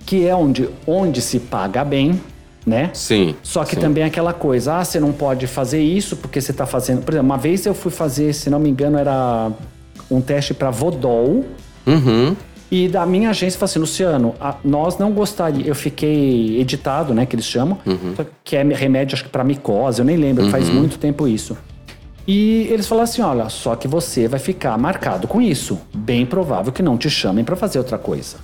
[0.07, 2.19] que é onde, onde se paga bem,
[2.65, 2.89] né?
[2.93, 3.35] Sim.
[3.43, 3.81] Só que sim.
[3.81, 7.03] também é aquela coisa, ah, você não pode fazer isso porque você tá fazendo.
[7.03, 9.51] Por exemplo, uma vez eu fui fazer, se não me engano, era
[10.09, 11.43] um teste para Vodol.
[11.85, 12.35] Uhum.
[12.71, 15.67] E da minha agência falou assim, Luciano, a- nós não gostaríamos.
[15.67, 17.77] Eu fiquei editado, né, que eles chamam,
[18.43, 21.57] que é remédio, acho que pra micose, eu nem lembro, faz muito tempo isso.
[22.27, 25.77] E eles falaram assim: olha, só que você vai ficar marcado com isso.
[25.93, 28.35] Bem provável que não te chamem pra fazer outra coisa.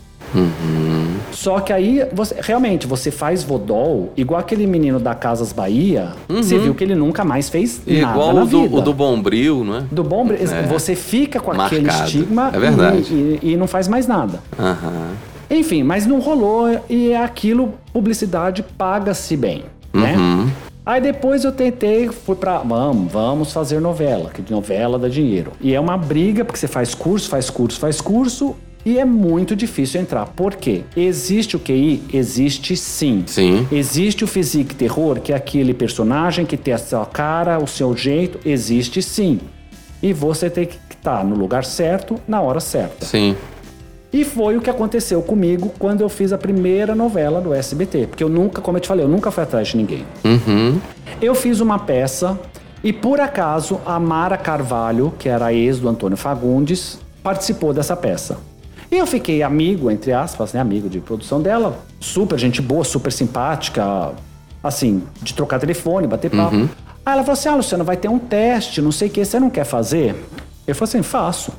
[1.31, 6.57] Só que aí, você, realmente, você faz Vodol, igual aquele menino da Casas Bahia, você
[6.57, 8.75] viu que ele nunca mais fez nada Igual na o do, vida.
[8.75, 9.81] o do Bombril, não é?
[9.91, 10.27] Do bom,
[10.69, 12.05] você fica com aquele Marcado.
[12.07, 13.13] estigma É verdade.
[13.13, 14.39] e- e- e não faz mais nada.
[14.59, 15.11] Aham.
[15.49, 20.15] Enfim, mas não rolou e é aquilo, publicidade paga-se bem, né?
[20.17, 20.49] Uhum.
[20.85, 22.57] Aí depois eu tentei, fui pra.
[22.59, 25.51] Vamos, vamos fazer novela, que novela dá dinheiro.
[25.61, 29.55] E é uma briga, porque você faz curso, faz curso, faz curso, e é muito
[29.55, 30.25] difícil entrar.
[30.27, 30.83] Por quê?
[30.95, 32.03] Existe o QI?
[32.13, 33.23] Existe sim.
[33.25, 33.67] Sim.
[33.71, 37.95] Existe o physique terror, que é aquele personagem que tem a sua cara, o seu
[37.95, 38.39] jeito?
[38.45, 39.39] Existe sim.
[40.01, 43.05] E você tem que estar no lugar certo, na hora certa.
[43.05, 43.35] Sim.
[44.11, 48.07] E foi o que aconteceu comigo quando eu fiz a primeira novela do SBT.
[48.07, 50.05] Porque eu nunca, como eu te falei, eu nunca fui atrás de ninguém.
[50.23, 50.79] Uhum.
[51.21, 52.37] Eu fiz uma peça
[52.83, 57.95] e, por acaso, a Mara Carvalho, que era a ex do Antônio Fagundes, participou dessa
[57.95, 58.37] peça.
[58.93, 60.59] E eu fiquei amigo, entre aspas, né?
[60.59, 61.79] Amigo de produção dela.
[61.99, 64.11] Super gente boa, super simpática.
[64.63, 66.55] Assim, de trocar telefone, bater papo.
[67.03, 69.39] Aí ela falou assim, ah, Luciano, vai ter um teste, não sei o que, você
[69.39, 70.15] não quer fazer?
[70.67, 71.51] Eu falei assim, faço.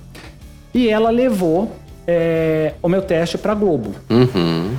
[0.73, 1.75] E ela levou
[2.07, 3.91] é, o meu teste pra Globo.
[4.09, 4.73] Uhum.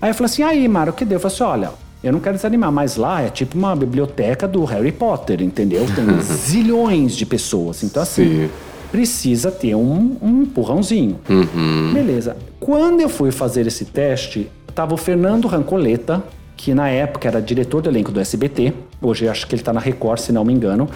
[0.00, 1.16] Aí eu falei assim, aí, Mara, o que deu?
[1.16, 1.70] Eu falei assim, olha,
[2.04, 5.86] eu não quero desanimar, mas lá é tipo uma biblioteca do Harry Potter, entendeu?
[5.86, 7.82] Tem zilhões de pessoas.
[7.82, 8.50] Então, assim, Sim.
[8.92, 11.18] Precisa ter um, um empurrãozinho.
[11.28, 11.92] Uhum.
[11.94, 12.36] Beleza.
[12.60, 16.22] Quando eu fui fazer esse teste, tava o Fernando Rancoleta,
[16.54, 19.80] que na época era diretor do elenco do SBT, hoje acho que ele tá na
[19.80, 20.88] Record, se não me engano,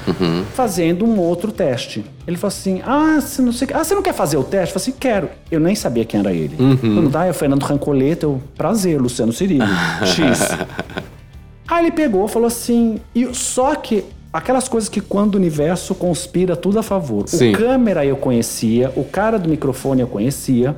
[0.54, 2.04] fazendo um outro teste.
[2.26, 4.74] Ele falou assim: Ah, você não, sei, ah, você não quer fazer o teste?
[4.74, 5.30] Eu falei assim: quero.
[5.50, 6.54] Eu nem sabia quem era ele.
[6.82, 9.66] Não dá, é o Fernando Rancoleta, eu, prazer, Luciano Cirilo,
[10.04, 10.56] X.
[11.66, 14.04] Aí ele pegou, falou assim, e só que
[14.38, 17.28] aquelas coisas que quando o universo conspira tudo a favor.
[17.28, 17.52] Sim.
[17.52, 20.76] O câmera eu conhecia, o cara do microfone eu conhecia.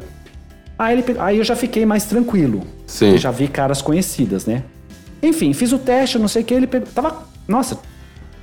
[0.78, 2.62] Aí, ele, aí eu já fiquei mais tranquilo.
[2.86, 3.10] Sim.
[3.10, 4.62] Eu já vi caras conhecidas, né?
[5.22, 7.78] Enfim, fiz o teste, não sei o que, ele pegou, tava, nossa,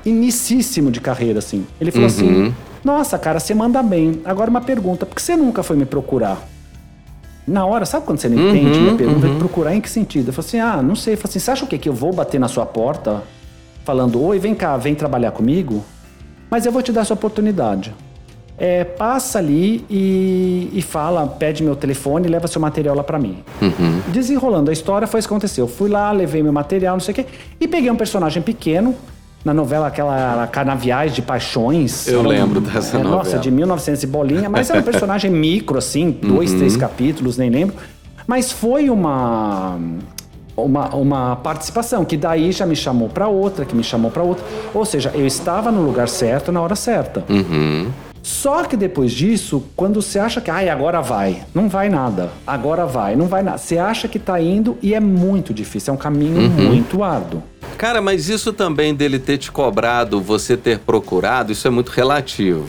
[0.05, 1.65] inicíssimo de carreira, assim.
[1.79, 4.21] Ele falou assim, nossa, cara, você manda bem.
[4.25, 6.45] Agora uma pergunta, por que você nunca foi me procurar?
[7.47, 9.29] Na hora, sabe quando você não entende minha pergunta?
[9.39, 10.29] Procurar em que sentido?
[10.29, 11.13] Eu falei assim, ah, não sei.
[11.13, 11.77] Eu falei assim, você acha o quê?
[11.77, 13.23] Que eu vou bater na sua porta
[13.85, 15.85] falando, oi, vem cá, vem trabalhar comigo?
[16.49, 17.93] Mas eu vou te dar essa oportunidade.
[18.57, 23.19] É, passa ali e, e fala, pede meu telefone e leva seu material lá pra
[23.19, 23.43] mim.
[24.07, 25.65] Desenrolando a história, foi isso que aconteceu.
[25.65, 27.25] Eu fui lá, levei meu material, não sei o quê,
[27.59, 28.95] e peguei um personagem pequeno,
[29.43, 32.07] na novela aquela Canaviais de Paixões.
[32.07, 33.39] Eu lembro dessa é, Nossa, novela.
[33.39, 36.57] de 1900 e bolinha, mas era um personagem micro, assim, dois, Uhum.
[36.59, 37.75] três capítulos, nem lembro.
[38.25, 39.77] Mas foi uma
[40.55, 44.45] uma, uma participação, que daí já me chamou para outra, que me chamou para outra.
[44.73, 47.23] Ou seja, eu estava no lugar certo na hora certa.
[47.29, 47.91] Uhum.
[48.25, 52.83] Só que depois disso, quando você acha que, ai, agora vai, não vai nada, agora
[52.83, 53.59] vai, não vai nada.
[53.59, 56.69] Você acha que tá indo e é muito difícil, é um caminho uhum.
[56.69, 57.43] muito árduo.
[57.77, 62.67] Cara, mas isso também dele ter te cobrado, você ter procurado, isso é muito relativo.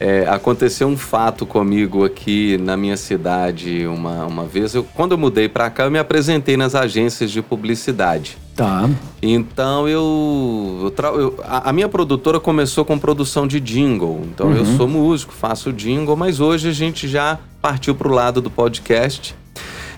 [0.00, 4.72] É, aconteceu um fato comigo aqui na minha cidade uma, uma vez.
[4.72, 8.38] Eu, quando eu mudei para cá, eu me apresentei nas agências de publicidade.
[8.54, 8.88] Tá.
[9.20, 10.92] Então eu.
[11.16, 14.22] eu, a, a, minha produtora começou com produção de jingle.
[14.32, 14.56] Então uhum.
[14.56, 18.50] eu sou músico, faço jingle, mas hoje a gente já partiu para o lado do
[18.50, 19.34] podcast.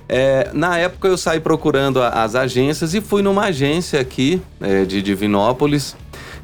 [0.08, 4.84] É, na época eu saí procurando a, as agências e fui numa agência aqui é,
[4.84, 5.94] de Divinópolis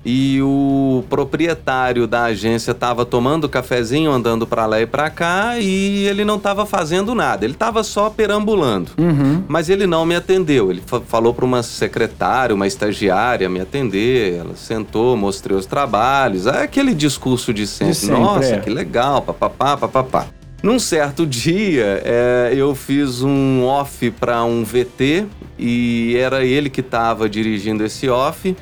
[0.09, 6.07] e o proprietário da agência estava tomando cafezinho, andando para lá e para cá, e
[6.07, 7.45] ele não estava fazendo nada.
[7.45, 8.93] Ele estava só perambulando.
[8.97, 9.43] Uhum.
[9.49, 10.71] Mas ele não me atendeu.
[10.71, 14.35] Ele falou para uma secretária, uma estagiária me atender.
[14.35, 16.47] Ela sentou, mostrei os trabalhos.
[16.47, 17.95] É aquele discurso de sempre.
[17.95, 18.59] De sempre Nossa, é.
[18.61, 20.27] que legal, papapá, papapá.
[20.63, 25.27] Num certo dia, é, eu fiz um off para um VT
[25.59, 28.55] e era ele que estava dirigindo esse off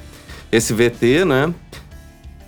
[0.56, 1.52] esse VT, né?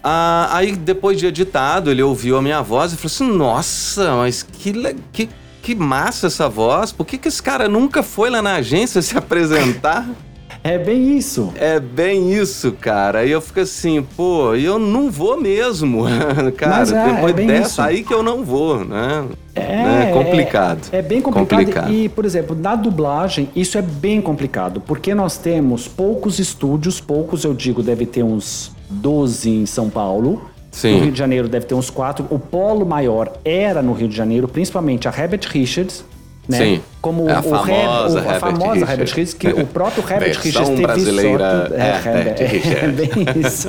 [0.03, 4.43] Ah, aí, depois de editado, ele ouviu a minha voz e falou assim: Nossa, mas
[4.43, 4.73] que,
[5.13, 5.29] que,
[5.61, 6.93] que massa essa voz.
[6.93, 10.09] Por que, que esse cara nunca foi lá na agência se apresentar?
[10.67, 11.53] É bem isso.
[11.55, 13.21] É bem isso, cara.
[13.21, 16.05] Aí eu fico assim, pô, eu não vou mesmo,
[16.59, 16.79] cara.
[16.79, 17.83] Mas é, depois é dessa isso.
[17.83, 19.27] aí que eu não vou, né?
[19.55, 20.13] É, né?
[20.13, 20.89] complicado.
[20.91, 21.59] É, é, bem complicado.
[21.59, 21.93] complicado.
[21.93, 27.45] E, por exemplo, na dublagem, isso é bem complicado, porque nós temos poucos estúdios, poucos
[27.45, 30.51] eu digo, deve ter uns 12 em São Paulo.
[30.73, 30.97] Sim.
[30.97, 32.27] No Rio de Janeiro deve ter uns quatro.
[32.29, 36.05] O polo maior era no Rio de Janeiro, principalmente a Herbert Richards,
[36.49, 36.59] né?
[36.59, 36.81] Sim.
[37.01, 40.69] Como é a, o famosa, Herbert, o, a famosa Richards, que o próprio Herbert Richards
[40.71, 41.75] teve brasileira sorte.
[41.75, 43.11] É, Herbert, é, é bem
[43.47, 43.69] isso.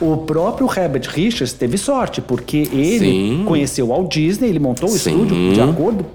[0.00, 3.44] o próprio Herbert Richards teve sorte, porque ele Sim.
[3.46, 6.06] conheceu o Walt Disney, ele montou o estúdio de acordo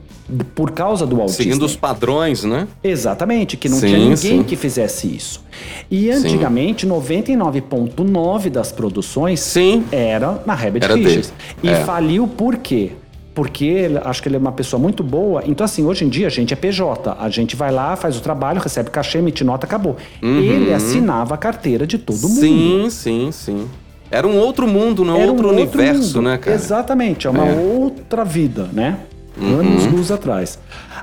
[0.54, 1.66] por causa do Walt Seguindo Disney.
[1.68, 2.68] os padrões, né?
[2.84, 4.44] Exatamente, que não sim, tinha ninguém sim.
[4.44, 5.42] que fizesse isso.
[5.90, 9.86] E antigamente, 99,9% das produções sim.
[9.92, 11.32] era na Herbert era Richards.
[11.32, 11.34] Dele.
[11.64, 11.84] E é.
[11.86, 12.92] faliu por quê?
[13.38, 15.44] Porque acho que ele é uma pessoa muito boa.
[15.46, 17.16] Então, assim, hoje em dia a gente é PJ.
[17.20, 19.96] A gente vai lá, faz o trabalho, recebe cachê, emite nota, acabou.
[20.24, 20.40] Uhum.
[20.40, 22.40] Ele assinava a carteira de todo mundo.
[22.40, 23.68] Sim, sim, sim.
[24.10, 26.30] Era um outro mundo, não é outro, um universo, mundo.
[26.30, 26.56] né, cara?
[26.56, 27.54] Exatamente, é uma é.
[27.54, 28.98] outra vida, né?
[29.40, 29.60] Uhum.
[29.60, 30.58] Anos luz atrás.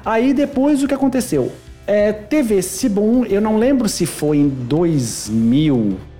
[0.04, 1.52] Aí depois o que aconteceu?
[1.86, 6.13] É, teve esse boom, eu não lembro se foi em 2000 ah, esse, é,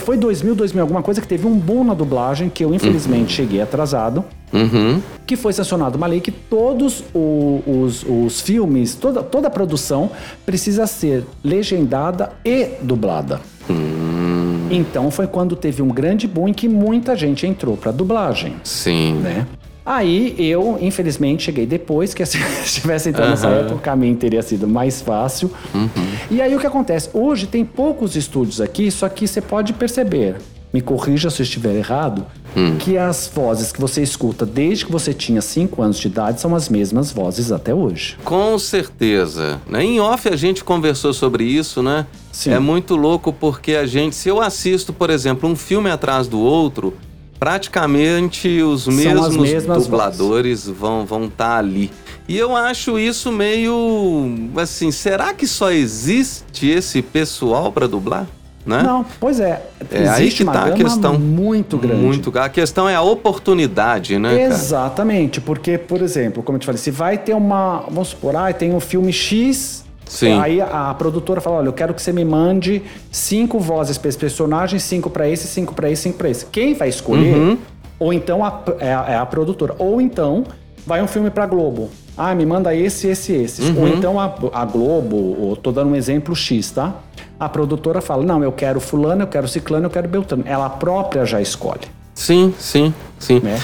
[0.00, 3.28] foi 2000, 2000, alguma coisa que teve um boom na dublagem, que eu infelizmente uhum.
[3.28, 4.24] cheguei atrasado.
[4.52, 5.00] Uhum.
[5.26, 10.10] Que foi sancionada uma lei que todos o, os, os filmes, toda, toda a produção
[10.44, 13.40] precisa ser legendada e dublada.
[13.68, 14.68] Uhum.
[14.70, 18.54] Então foi quando teve um grande boom em que muita gente entrou para dublagem.
[18.62, 19.14] Sim.
[19.14, 19.46] Né?
[19.90, 22.38] Aí eu, infelizmente, cheguei depois, que se
[22.80, 23.30] tivesse entrado uhum.
[23.32, 25.50] nessa época, o caminho teria sido mais fácil.
[25.74, 25.88] Uhum.
[26.30, 27.10] E aí o que acontece?
[27.12, 30.36] Hoje tem poucos estúdios aqui, só que você pode perceber,
[30.72, 32.24] me corrija se eu estiver errado,
[32.56, 32.76] hum.
[32.78, 36.54] que as vozes que você escuta desde que você tinha 5 anos de idade são
[36.54, 38.16] as mesmas vozes até hoje.
[38.24, 39.60] Com certeza.
[39.68, 39.82] Né?
[39.82, 42.06] Em off a gente conversou sobre isso, né?
[42.30, 42.52] Sim.
[42.52, 46.38] É muito louco porque a gente, se eu assisto, por exemplo, um filme atrás do
[46.38, 46.94] outro,
[47.40, 50.78] praticamente os mesmos dubladores vozes.
[50.78, 51.90] vão vão estar tá ali.
[52.28, 58.26] E eu acho isso meio assim, será que só existe esse pessoal para dublar?
[58.64, 58.82] Né?
[58.82, 59.66] Não, pois é.
[59.90, 62.02] É aí que está a questão muito grande.
[62.02, 64.42] Muito, a questão é a oportunidade, né?
[64.42, 65.46] Exatamente, cara?
[65.46, 67.86] porque, por exemplo, como eu te falei, se vai ter uma.
[67.90, 70.40] Vamos supor, ah, tem um filme X Sim.
[70.40, 74.08] Aí a, a, produtora fala: olha, eu quero que você me mande cinco vozes para
[74.08, 76.46] esse personagem, cinco para esse, cinco para esse, cinco para esse.
[76.46, 77.36] Quem vai escolher?
[77.36, 77.58] Uhum.
[77.96, 79.76] Ou então a, é, a, é, a, produtora.
[79.78, 80.42] Ou então
[80.84, 81.90] vai um filme para Globo.
[82.18, 83.68] Ah, me manda esse, esse, esses.
[83.68, 83.82] Uhum.
[83.82, 86.92] Ou então a, a Globo, ou tô dando um exemplo X, tá?
[87.38, 90.42] A produtora fala: não, eu quero fulano, eu quero ciclano, eu quero beltrano.
[90.44, 91.82] Ela própria já escolhe.
[92.16, 93.38] Sim, sim, sim.
[93.38, 93.60] Né?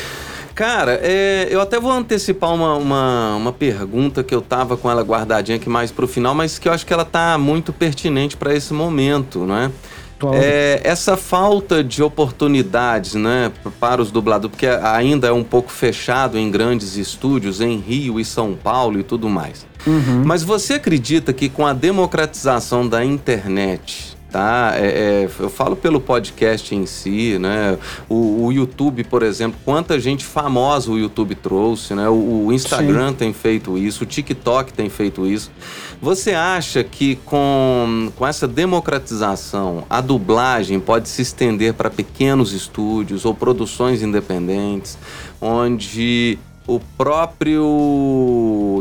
[0.56, 5.02] Cara, é, eu até vou antecipar uma, uma, uma, pergunta que eu tava com ela
[5.02, 8.54] guardadinha aqui mais pro final, mas que eu acho que ela tá muito pertinente para
[8.54, 9.70] esse momento, né?
[10.18, 10.38] Claro.
[10.40, 16.38] É, essa falta de oportunidades, né, para os dubladores, porque ainda é um pouco fechado
[16.38, 19.66] em grandes estúdios, em Rio e São Paulo e tudo mais.
[19.86, 20.22] Uhum.
[20.24, 24.72] Mas você acredita que com a democratização da internet, tá?
[24.76, 24.86] É,
[25.24, 27.78] é, eu falo pelo podcast em si, né?
[28.08, 32.08] O, o, YouTube, por exemplo, quanta gente famosa o YouTube trouxe, né?
[32.08, 33.14] O, o Instagram Sim.
[33.14, 35.50] tem feito isso, o TikTok tem feito isso.
[36.00, 43.24] Você acha que com, com essa democratização, a dublagem pode se estender para pequenos estúdios
[43.24, 44.98] ou produções independentes,
[45.40, 47.62] onde o próprio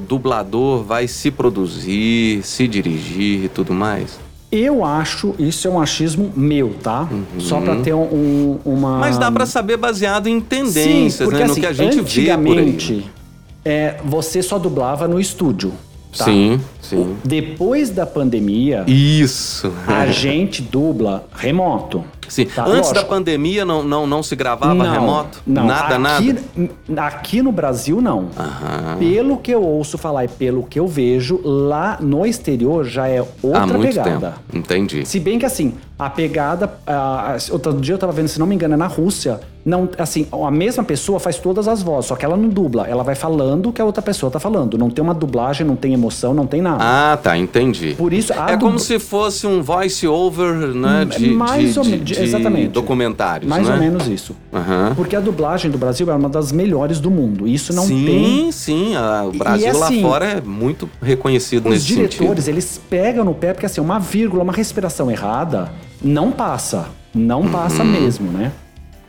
[0.07, 4.24] dublador vai se produzir, se dirigir e tudo mais?
[4.55, 7.09] Eu acho, isso é um achismo meu, tá?
[7.11, 7.39] Uhum.
[7.39, 8.99] Só para ter um, uma.
[8.99, 11.43] Mas dá para saber baseado em tendências, Sim, porque, né?
[11.43, 13.11] Assim, no que a gente antigamente, vê por aí.
[13.65, 15.73] É, você só dublava no estúdio.
[16.17, 16.23] Tá?
[16.23, 17.17] Sim, sim.
[17.25, 18.85] Depois da pandemia.
[18.87, 19.73] Isso.
[19.85, 22.05] A gente dubla remoto.
[22.27, 22.45] Sim.
[22.45, 22.63] Tá?
[22.63, 22.93] Antes Lógico.
[22.95, 25.41] da pandemia não, não, não se gravava não, remoto?
[25.45, 25.65] Não.
[25.65, 26.35] Nada, aqui,
[26.87, 27.07] nada?
[27.07, 28.29] Aqui no Brasil, não.
[28.37, 28.97] Aham.
[28.99, 33.21] Pelo que eu ouço falar e pelo que eu vejo, lá no exterior já é
[33.41, 34.33] outra Há muito pegada.
[34.51, 34.57] Tempo.
[34.57, 35.05] Entendi.
[35.05, 36.69] Se bem que assim, a pegada.
[37.51, 39.39] outro dia eu tava vendo, se não me engano, é na Rússia.
[39.65, 42.85] Não, assim, a mesma pessoa faz todas as vozes, só que ela não dubla.
[42.87, 44.77] Ela vai falando o que a outra pessoa tá falando.
[44.77, 46.83] Não tem uma dublagem, não tem emoção, não tem nada.
[46.83, 47.95] Ah, tá, entendi.
[47.97, 48.31] Por isso.
[48.31, 51.05] é como se fosse um voice-over, né?
[51.05, 52.11] De, mais de, ou menos.
[52.23, 52.69] Exatamente.
[52.69, 53.49] Documentários.
[53.49, 53.73] Mais né?
[53.73, 54.35] ou menos isso.
[54.51, 54.95] Uhum.
[54.95, 57.47] Porque a dublagem do Brasil é uma das melhores do mundo.
[57.47, 58.51] Isso não sim, tem.
[58.51, 58.93] Sim, sim.
[59.27, 62.03] O Brasil e, assim, lá fora é muito reconhecido nesse sentido.
[62.03, 66.87] Os diretores, eles pegam no pé, porque assim, uma vírgula, uma respiração errada não passa.
[67.13, 67.51] Não uhum.
[67.51, 68.51] passa mesmo, né?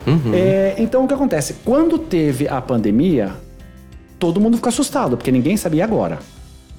[0.05, 0.33] Uhum.
[0.33, 1.55] É, então o que acontece?
[1.65, 3.31] Quando teve a pandemia,
[4.17, 6.19] todo mundo ficou assustado, porque ninguém sabia agora.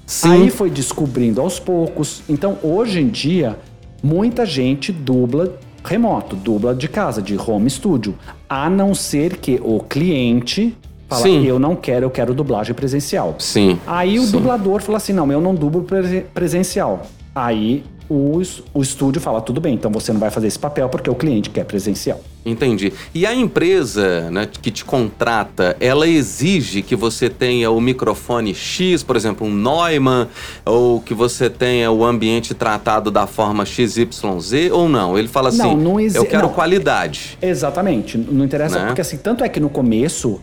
[0.05, 0.31] Sim.
[0.31, 2.23] Aí foi descobrindo aos poucos.
[2.27, 3.59] Então hoje em dia,
[4.01, 8.15] muita gente dubla remoto, dubla de casa, de home studio.
[8.47, 10.75] A não ser que o cliente
[11.07, 11.45] fala, Sim.
[11.45, 13.35] eu não quero, eu quero dublagem presencial.
[13.39, 13.79] Sim.
[13.87, 14.31] Aí o Sim.
[14.31, 15.85] dublador fala assim, não, eu não dublo
[16.33, 17.03] presencial.
[17.33, 18.41] Aí o,
[18.73, 21.49] o estúdio fala, tudo bem, então você não vai fazer esse papel porque o cliente
[21.49, 22.19] quer presencial.
[22.45, 22.91] Entendi.
[23.13, 29.03] E a empresa né, que te contrata, ela exige que você tenha o microfone X,
[29.03, 30.27] por exemplo, um Neumann,
[30.65, 35.17] ou que você tenha o ambiente tratado da forma XYZ, ou não?
[35.17, 37.37] Ele fala assim, não, não eu quero não, qualidade.
[37.41, 38.85] Exatamente, não interessa, né?
[38.87, 40.41] porque assim, tanto é que no começo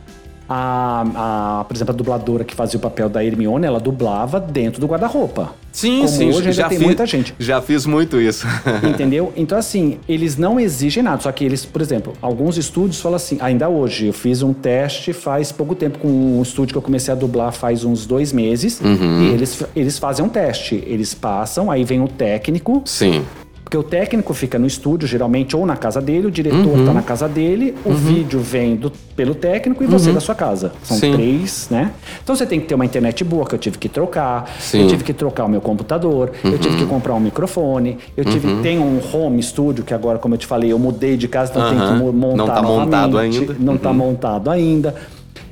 [0.48, 4.80] a, a, por exemplo, a dubladora que fazia o papel da Hermione, ela dublava dentro
[4.80, 5.54] do guarda-roupa.
[5.72, 6.28] Sim, Como sim.
[6.28, 7.34] hoje ainda já tem fiz, muita gente.
[7.38, 8.46] Já fiz muito isso.
[8.82, 9.30] Entendeu?
[9.36, 11.20] Então, assim, eles não exigem nada.
[11.20, 15.12] Só que eles, por exemplo, alguns estúdios falam assim, ainda hoje, eu fiz um teste
[15.12, 18.80] faz pouco tempo com um estúdio que eu comecei a dublar faz uns dois meses.
[18.80, 19.22] Uhum.
[19.22, 20.82] E eles, eles fazem um teste.
[20.86, 22.80] Eles passam, aí vem o técnico.
[22.86, 23.22] Sim.
[23.66, 26.92] Porque o técnico fica no estúdio, geralmente, ou na casa dele, o diretor está uhum.
[26.94, 27.96] na casa dele, o uhum.
[27.96, 30.14] vídeo vem do, pelo técnico e você uhum.
[30.14, 30.70] da sua casa.
[30.84, 31.14] São Sim.
[31.14, 31.90] três, né?
[32.22, 34.82] Então você tem que ter uma internet boa, que eu tive que trocar, Sim.
[34.82, 36.88] eu tive que trocar o meu computador, eu tive que uhum.
[36.88, 38.62] comprar um microfone, eu tive Uhum.
[38.62, 41.68] tem um home studio, que agora, como eu te falei, eu mudei de casa, então
[41.68, 43.56] tem que montar Não está montado ainda.
[43.58, 44.94] Não está montado ainda.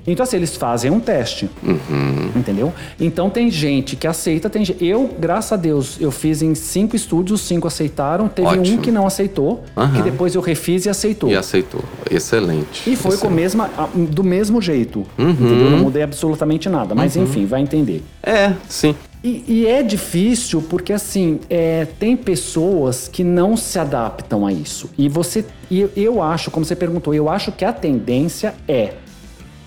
[0.06, 1.48] Então, assim, eles fazem um teste.
[1.62, 2.30] Uhum.
[2.36, 2.72] Entendeu?
[3.00, 4.84] Então tem gente que aceita, tem gente...
[4.84, 8.78] Eu, graças a Deus, eu fiz em cinco estúdios, cinco aceitaram, teve Ótimo.
[8.78, 9.92] um que não aceitou, uhum.
[9.92, 11.30] que depois eu refiz e aceitou.
[11.30, 11.82] E aceitou.
[12.10, 12.82] Excelente.
[12.90, 13.20] E foi Excelente.
[13.20, 13.70] com mesma,
[14.10, 15.06] do mesmo jeito.
[15.18, 15.30] Uhum.
[15.30, 15.70] Entendeu?
[15.70, 16.94] Não mudei absolutamente nada.
[16.94, 17.24] Mas Uhum.
[17.24, 18.02] enfim, vai entender.
[18.22, 18.94] É, sim.
[19.22, 24.90] E, e, é difícil porque assim é, tem pessoas que não se adaptam a isso.
[24.98, 28.92] E você, e eu acho, como você perguntou, eu acho que a tendência é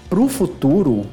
[0.10, 1.06] pro futuro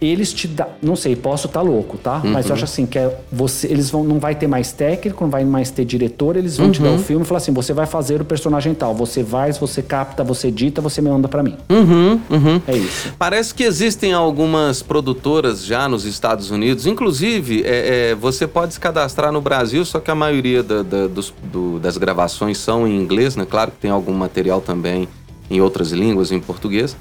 [0.00, 2.22] eles te dá, não sei, posso estar tá louco, tá?
[2.24, 2.32] Uhum.
[2.32, 5.30] Mas eu acho assim que é você, eles vão não vai ter mais técnico, não
[5.30, 6.72] vai mais ter diretor, eles vão uhum.
[6.72, 9.52] te dar o filme e falar assim, você vai fazer o personagem tal, você vai,
[9.52, 11.54] você capta, você edita, você me manda para mim.
[11.68, 12.62] Uhum, uhum.
[12.66, 13.12] É isso.
[13.18, 18.80] Parece que existem algumas produtoras já nos Estados Unidos, inclusive é, é, você pode se
[18.80, 22.96] cadastrar no Brasil, só que a maioria da, da, dos, do, das gravações são em
[22.96, 23.46] inglês, né?
[23.48, 25.06] Claro que tem algum material também
[25.50, 26.96] em outras línguas, em português.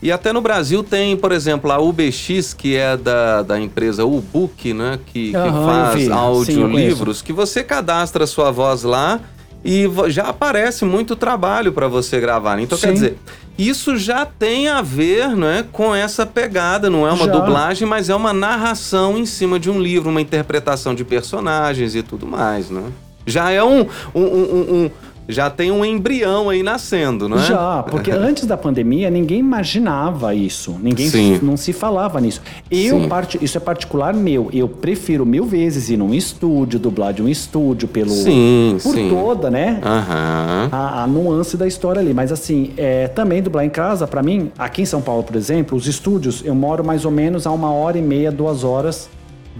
[0.00, 4.72] E até no Brasil tem, por exemplo, a UBX, que é da, da empresa Ubook,
[4.72, 4.98] né?
[5.06, 9.20] Que, Aham, que faz audiolivros, que você cadastra sua voz lá
[9.64, 12.60] e já aparece muito trabalho para você gravar.
[12.60, 12.92] Então, quer Sim.
[12.94, 13.18] dizer,
[13.58, 17.32] isso já tem a ver né, com essa pegada, não é uma Já.
[17.32, 22.04] dublagem, mas é uma narração em cima de um livro, uma interpretação de personagens e
[22.04, 22.84] tudo mais, né?
[23.26, 24.90] Já é um- um- um- um
[25.28, 27.42] já tem um embrião aí nascendo, não é?
[27.42, 31.38] Já, porque antes da pandemia ninguém imaginava isso, ninguém Sim.
[31.42, 32.40] não se falava nisso.
[32.70, 33.08] Eu Sim.
[33.08, 34.48] parte, isso é particular meu.
[34.52, 39.10] Eu prefiro mil vezes ir num estúdio, dublar de um estúdio pelo Sim, por sim.
[39.10, 39.78] toda, né?
[39.84, 40.68] Aham.
[40.72, 44.50] A, a nuance da história ali, mas assim, é, também dublar em casa, pra mim,
[44.58, 47.70] aqui em São Paulo, por exemplo, os estúdios, eu moro mais ou menos a uma
[47.70, 49.10] hora e meia, duas horas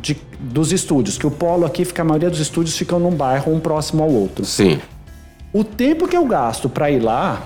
[0.01, 3.53] de- dos estúdios, que o polo aqui fica, a maioria dos estúdios ficam num bairro,
[3.53, 4.45] um próximo ao outro.
[4.45, 4.79] Sim.
[5.53, 7.43] O tempo que eu gasto pra ir lá,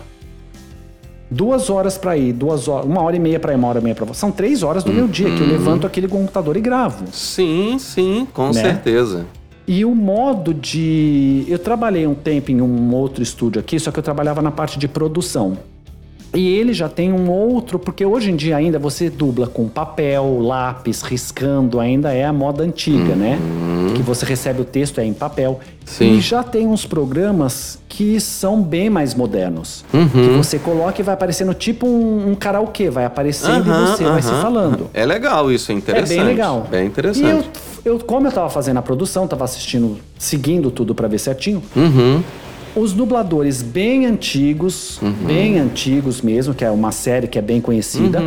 [1.30, 3.82] duas horas pra ir, duas horas, uma hora e meia pra ir, uma hora e
[3.82, 4.18] meia pra voltar.
[4.18, 7.04] São três horas do meu dia que eu levanto aquele computador e gravo.
[7.12, 8.54] Sim, sim, com Né?
[8.54, 9.26] certeza.
[9.66, 11.44] E o modo de.
[11.48, 14.76] Eu trabalhei um tempo em um outro estúdio aqui, só que eu trabalhava na parte
[14.78, 15.56] de produção.
[16.34, 20.38] E ele já tem um outro, porque hoje em dia ainda você dubla com papel,
[20.40, 23.38] lápis, riscando, ainda é a moda antiga, né?
[23.94, 25.60] Que você recebe o texto é em papel.
[25.84, 26.16] Sim.
[26.16, 29.84] E já tem uns programas que são bem mais modernos.
[29.92, 30.08] Uhum.
[30.08, 34.04] Que você coloca e vai aparecendo tipo um, um karaokê, vai aparecendo Aham, e você
[34.04, 34.88] vai se falando.
[34.94, 36.16] É legal isso, é É interessante.
[36.16, 36.66] bem legal.
[36.70, 37.50] Bem E eu, interessante.
[37.84, 42.22] eu, como eu tava fazendo a produção, tava assistindo, seguindo tudo pra ver certinho, Uhum.
[42.74, 48.22] Os dubladores bem antigos, bem antigos mesmo, que é uma série que é bem conhecida,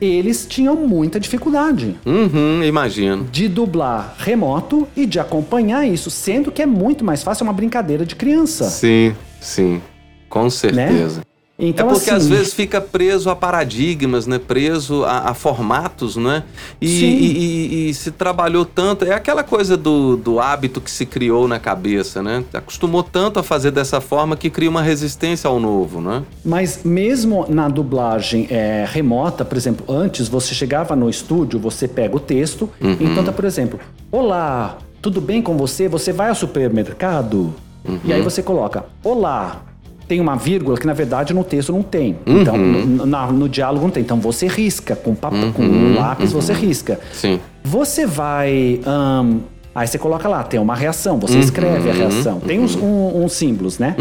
[0.00, 3.24] eles tinham muita dificuldade Uhum, imagino.
[3.32, 7.52] de dublar remoto e de acompanhar isso, sendo que é muito mais fácil, é uma
[7.52, 8.64] brincadeira de criança.
[8.68, 9.80] Sim, sim.
[10.28, 11.22] Com certeza.
[11.58, 14.38] Então, é porque assim, às vezes fica preso a paradigmas, né?
[14.38, 16.42] Preso a, a formatos, né?
[16.80, 17.38] E, e-
[17.86, 19.06] e- e se trabalhou tanto.
[19.06, 22.44] É aquela coisa do, do hábito que se criou na cabeça, né?
[22.52, 26.22] Acostumou tanto a fazer dessa forma que cria uma resistência ao novo, né?
[26.44, 32.14] Mas mesmo na dublagem é, remota, por exemplo, antes você chegava no estúdio, você pega
[32.16, 32.96] o texto, Uhum.
[33.00, 33.80] então tá, por exemplo,
[34.12, 35.88] Olá, tudo bem com você?
[35.88, 37.54] Você vai ao supermercado?
[37.82, 37.98] Uhum.
[38.04, 39.62] E aí você coloca Olá.
[40.08, 42.16] Tem uma vírgula que na verdade no texto não tem.
[42.26, 42.84] Então, Uhum.
[42.86, 44.02] no, na- no diálogo não tem.
[44.02, 47.00] Então você risca com, papel, com um lápis, você risca.
[47.12, 47.40] Sim.
[47.64, 48.80] Você vai.
[48.86, 49.38] ahn,
[49.74, 51.20] aí você coloca lá, tem uma reação, Uhum.
[51.20, 52.38] você escreve a reação.
[52.40, 53.96] Tem uns, um- uns símbolos, né?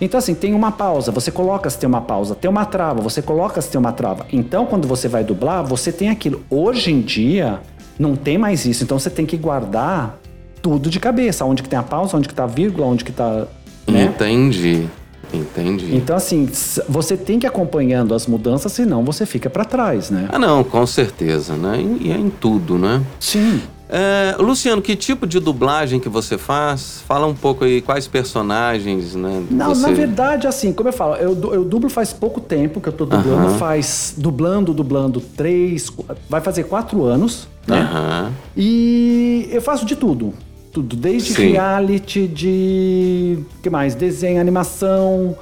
[0.00, 3.20] Então, assim, tem uma pausa, você coloca se tem uma pausa, tem uma trava, você
[3.20, 4.24] coloca se tem uma trava.
[4.32, 6.42] Então, quando você vai dublar, você tem aquilo.
[6.48, 7.58] Hoje em dia,
[7.98, 8.84] não tem mais isso.
[8.84, 10.18] Então, você tem que guardar
[10.62, 11.44] tudo de cabeça.
[11.44, 13.46] Onde que tem a pausa, onde que tá a vírgula, onde que tá.
[13.86, 14.04] Né?
[14.04, 14.86] Entendi.
[15.32, 15.94] Entendi.
[15.94, 16.48] Então, assim,
[16.88, 20.28] você tem que ir acompanhando as mudanças, senão você fica pra trás, né?
[20.30, 21.82] Ah, não, com certeza, né?
[22.00, 23.02] E é em tudo, né?
[23.18, 23.62] Sim.
[23.88, 27.02] É, Luciano, que tipo de dublagem que você faz?
[27.06, 29.44] Fala um pouco aí, quais personagens, né?
[29.50, 29.82] Não, você...
[29.82, 33.04] na verdade, assim, como eu falo, eu, eu dublo faz pouco tempo que eu tô
[33.04, 35.92] dublando, faz dublando, dublando três,
[36.28, 37.80] vai fazer quatro anos, né?
[37.80, 38.32] Aham.
[38.56, 40.32] E eu faço de tudo.
[40.74, 41.52] Tudo, desde Sim.
[41.52, 43.38] reality, de.
[43.62, 43.94] que mais?
[43.94, 45.36] Desenho, animação.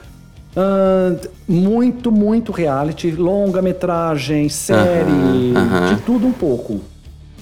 [0.54, 1.16] ahn,
[1.48, 5.94] muito, muito reality, longa-metragem, série, aham.
[5.94, 6.80] de tudo um pouco.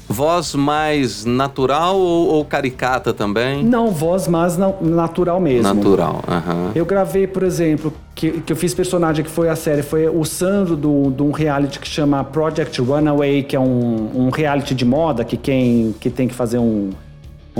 [0.08, 3.64] Voz mais natural ou, ou caricata também?
[3.64, 5.72] Não voz, mas na- natural mesmo.
[5.74, 6.70] Natural, aham.
[6.74, 10.24] Eu gravei, por exemplo, que, que eu fiz personagem que foi a série, foi o
[10.24, 14.84] Sandro do- de um reality que chama Project Runaway, que é um, um reality de
[14.84, 16.90] moda que quem que tem que fazer um-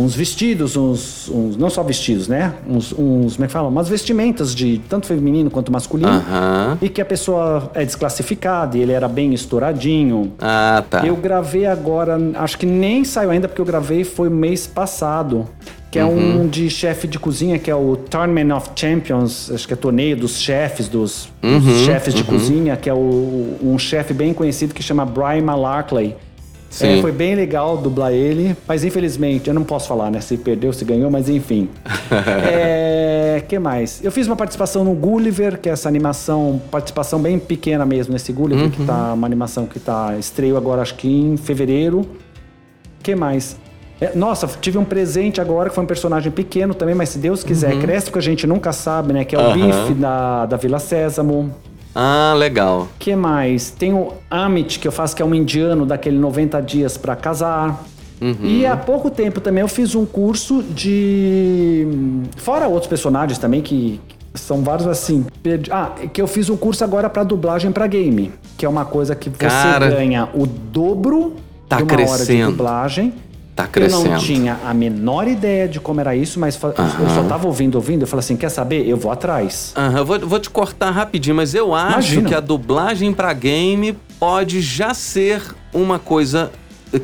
[0.00, 2.54] uns vestidos, uns, uns- não só vestidos, né?
[2.68, 3.68] Uns, uns, como é que fala?
[3.68, 6.08] Umas vestimentas de tanto feminino quanto masculino.
[6.10, 6.78] Aham.
[6.80, 10.32] E que a pessoa é desclassificada e ele era bem estouradinho.
[10.40, 11.06] Ah, tá.
[11.06, 15.46] Eu gravei agora, acho que nem saiu ainda porque eu gravei foi mês passado.
[15.90, 16.42] Que é Uhum.
[16.42, 20.16] um de chefe de cozinha, que é o Tournament of Champions, acho que é torneio
[20.16, 24.72] dos chefes, dos, dos Uhum, chefes de cozinha, que é o- um chefe bem conhecido
[24.72, 26.14] que chama Brian Malarkley.
[26.70, 26.98] Sim.
[26.98, 30.20] É, foi bem legal dublar ele, mas infelizmente, eu não posso falar, né?
[30.20, 31.68] Se perdeu, se ganhou, mas enfim.
[32.52, 34.00] é, que mais?
[34.04, 38.32] Eu fiz uma participação no Gulliver, que é essa animação, participação bem pequena mesmo nesse
[38.32, 38.70] Gulliver, Uhum.
[38.70, 42.06] que tá uma animação que tá estreou agora acho que em fevereiro.
[43.02, 43.56] que mais?
[44.00, 47.42] É, nossa, tive um presente agora que foi um personagem pequeno também, mas se Deus
[47.44, 49.24] quiser, cresce porque a gente nunca sabe, né?
[49.24, 49.66] Que é o Uhum.
[49.66, 51.52] Biff da, da Vila Sésamo.
[51.94, 52.88] Ah, legal.
[52.98, 53.70] que mais?
[53.70, 57.84] Tem o Amit, que eu faço, que é um indiano daquele 90 dias pra casar.
[58.42, 61.86] E há pouco tempo também eu fiz um curso de.
[62.36, 63.98] Fora outros personagens também, que
[64.34, 65.24] são vários assim.
[65.70, 68.30] Ah, que eu fiz um curso agora pra dublagem pra game.
[68.58, 71.36] Que é uma coisa que você Cara, ganha o dobro
[71.66, 72.50] tá de uma hora de crescendo.
[72.50, 73.14] dublagem.
[73.62, 74.10] Tá Eu crescendo.
[74.10, 77.74] não tinha a menor ideia de como era isso, mas fa- eu só tava ouvindo,
[77.76, 78.02] ouvindo.
[78.02, 78.86] Eu falei assim: quer saber?
[78.86, 79.72] Eu vou atrás.
[79.76, 82.28] Aham, eu vou, vou te cortar rapidinho, mas eu acho Imagina.
[82.28, 85.42] que a dublagem pra game pode já ser
[85.72, 86.50] uma coisa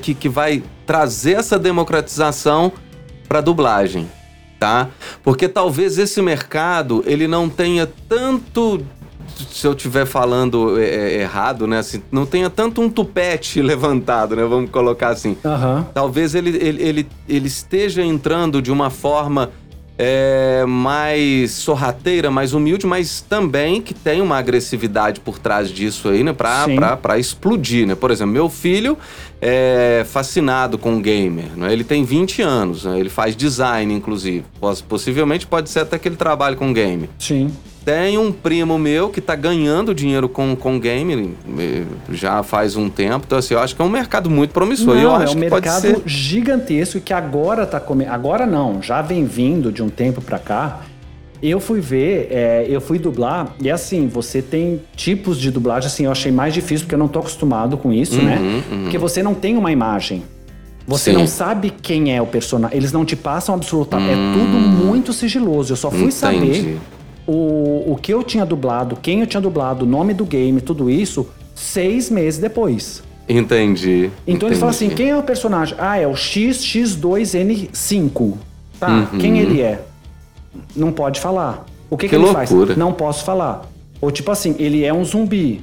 [0.02, 2.72] que, que vai trazer essa democratização
[3.28, 4.08] pra dublagem,
[4.58, 4.88] tá?
[5.22, 8.80] Porque talvez esse mercado ele não tenha tanto
[9.50, 11.78] se eu estiver falando é, é, errado, né?
[11.78, 14.44] Assim, não tenha tanto um tupete levantado, né?
[14.44, 15.36] Vamos colocar assim.
[15.44, 15.86] Aham.
[15.94, 19.50] Talvez ele, ele, ele, ele esteja entrando de uma forma
[19.98, 26.22] é, mais sorrateira, mais humilde, mas também que tem uma agressividade por trás disso aí,
[26.22, 26.32] né?
[26.34, 27.94] Pra, pra, pra explodir, né?
[27.94, 28.96] Por exemplo, meu filho
[29.40, 31.72] é fascinado com gamer, né?
[31.72, 32.98] Ele tem 20 anos, né?
[33.00, 34.44] Ele faz design, inclusive.
[34.60, 37.08] Poss- Possivelmente pode ser até que ele trabalhe com game.
[37.18, 37.50] Sim.
[37.86, 41.36] Tem um primo meu que tá ganhando dinheiro com, com game
[42.10, 43.22] já faz um tempo.
[43.24, 44.96] Então, assim, eu acho que é um mercado muito promissor.
[44.96, 46.02] Não, eu é acho um que pode mercado ser.
[46.04, 48.10] gigantesco que agora tá comendo.
[48.10, 50.80] Agora não, já vem vindo de um tempo pra cá.
[51.40, 56.06] Eu fui ver, é, eu fui dublar, e assim, você tem tipos de dublagem, assim,
[56.06, 58.64] eu achei mais difícil porque eu não tô acostumado com isso, né?
[58.82, 60.24] Porque você não tem uma imagem.
[60.88, 61.18] Você Sim.
[61.18, 62.76] não sabe quem é o personagem.
[62.76, 64.12] Eles não te passam absolutamente.
[64.12, 65.72] É tudo muito sigiloso.
[65.72, 66.12] Eu só fui Entendi.
[66.12, 66.78] saber
[67.26, 70.88] o, o que eu tinha dublado, quem eu tinha dublado, o nome do game, tudo
[70.90, 73.02] isso, seis meses depois.
[73.28, 74.10] Entendi.
[74.26, 75.02] Então ele fala assim: entendi.
[75.02, 75.76] quem é o personagem?
[75.78, 78.34] Ah, é o XX2N5.
[78.78, 79.18] Tá, Uhum.
[79.18, 79.82] quem ele é?
[80.74, 81.66] Não pode falar.
[81.88, 82.66] O que, que, Que ele loucura.
[82.66, 82.76] faz?
[82.76, 83.62] Não posso falar.
[84.00, 85.62] Ou tipo assim, ele é um zumbi.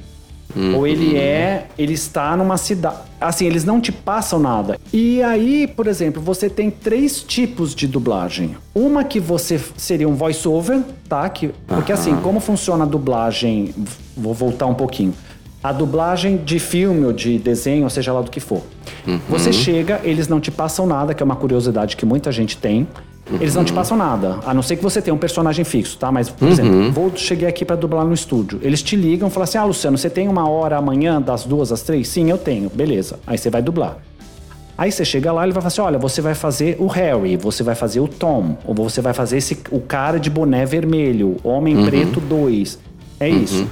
[0.54, 0.76] Uhum.
[0.76, 1.66] Ou ele é.
[1.76, 2.96] Ele está numa cidade.
[3.20, 4.78] Assim, eles não te passam nada.
[4.92, 8.56] E aí, por exemplo, você tem três tipos de dublagem.
[8.74, 11.28] Uma que você seria um voice-over, tá?
[11.28, 13.74] Que, porque assim, como funciona a dublagem.
[14.16, 15.14] Vou voltar um pouquinho.
[15.62, 18.62] A dublagem de filme ou de desenho, ou seja lá do que for.
[19.28, 22.86] Você chega, eles não te passam nada, que é uma curiosidade que muita gente tem.
[23.40, 26.12] Eles não te passam nada, a não ser que você tenha um personagem fixo, tá?
[26.12, 28.60] Mas, por exemplo, vou cheguei aqui pra dublar no estúdio.
[28.62, 31.72] Eles te ligam e falam assim: Ah, Luciano, você tem uma hora amanhã, das duas
[31.72, 32.06] às três?
[32.08, 32.70] Sim, eu tenho.
[32.70, 33.18] Beleza.
[33.26, 33.96] Aí você vai dublar.
[34.76, 37.62] Aí você chega lá, ele vai falar assim: olha, você vai fazer o Harry, você
[37.62, 41.84] vai fazer o Tom, ou você vai fazer esse, o cara de boné vermelho, Homem
[41.86, 42.78] Preto 2.
[43.20, 43.66] É isso.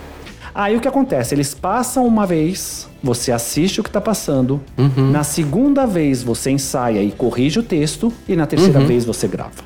[0.54, 1.34] Aí o que acontece?
[1.34, 4.60] Eles passam uma vez, você assiste o que tá passando,
[5.10, 9.62] na segunda vez você ensaia e corrige o texto, e na terceira vez você grava.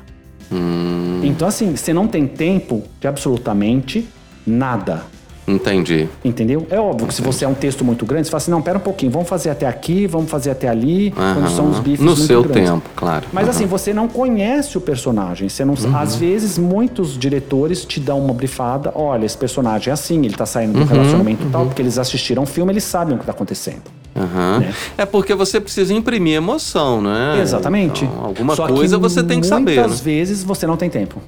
[1.23, 4.07] Então, assim, você não tem tempo de absolutamente
[4.45, 5.03] nada.
[5.47, 6.09] Entendi.
[6.25, 6.67] Entendeu?
[6.69, 8.77] É óbvio que se você é um texto muito grande, você fala assim, não, pera
[8.77, 12.07] um pouquinho, vamos fazer até aqui, vamos fazer até ali, quando são os bifes No
[12.07, 12.69] muito seu grandes.
[12.69, 13.25] tempo, claro.
[13.31, 13.51] Mas Aham.
[13.51, 15.47] assim, você não conhece o personagem.
[15.47, 18.91] Você não, Às vezes, muitos diretores te dão uma brifada.
[18.93, 22.45] Olha, esse personagem é assim, ele tá saindo do relacionamento tal, porque eles assistiram o
[22.45, 23.83] filme, eles sabem o que tá acontecendo.
[24.15, 24.59] Aham.
[24.59, 24.73] né?
[24.97, 27.39] É porque você precisa imprimir emoção, né?
[27.41, 28.03] Exatamente.
[28.03, 29.81] Então, alguma Só coisa você tem que saber, né?
[29.81, 31.21] Muitas vezes você não tem tempo.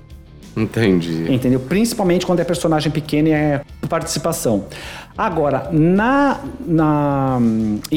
[0.56, 1.32] Entendi.
[1.32, 1.60] Entendeu?
[1.60, 4.66] Principalmente quando é personagem pequeno e é participação.
[5.18, 6.40] Agora, na.
[6.66, 7.40] na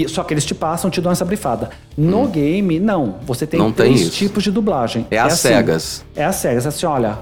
[0.09, 1.71] só que eles te passam, te dão essa brifada.
[1.97, 3.17] No game, não.
[3.27, 3.65] Você tem Hum.
[3.65, 4.11] Não tem três isso.
[4.13, 5.07] tipos de dublagem.
[5.11, 6.05] É às assim, cegas.
[6.17, 6.67] É às cegas.
[6.67, 7.19] Assim, olha,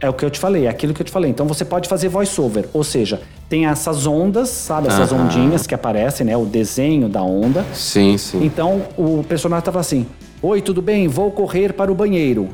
[0.00, 1.30] é o que eu te falei, é aquilo que eu te falei.
[1.30, 2.68] Então você pode fazer voice-over.
[2.72, 4.88] Ou seja, tem essas ondas, sabe?
[4.88, 6.36] Essas ondinhas que aparecem, né?
[6.36, 7.64] O desenho da onda.
[7.72, 8.44] Sim, sim.
[8.44, 10.06] Então o personagem tava assim:
[10.42, 11.08] Oi, tudo bem?
[11.08, 12.48] Vou correr para o banheiro.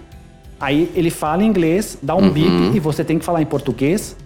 [0.61, 4.17] Aí ele fala em inglês, dá um bip e você tem que falar em português.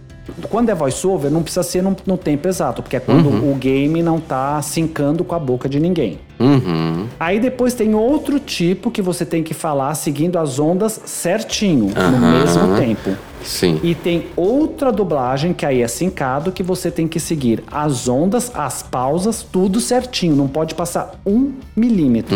[0.49, 4.03] Quando é voice-over, não precisa ser no, no tempo exato, porque é quando o game
[4.03, 6.19] não tá sincando com a boca de ninguém.
[6.41, 7.07] Uhum.
[7.21, 12.19] Aí depois tem outro tipo que você tem que falar seguindo as ondas certinho, no
[12.19, 13.11] mesmo tempo.
[13.43, 13.79] Sim.
[13.83, 18.51] E tem outra dublagem que aí é sincado que você tem que seguir as ondas,
[18.55, 20.35] as pausas, tudo certinho.
[20.35, 22.35] Não pode passar um milímetro.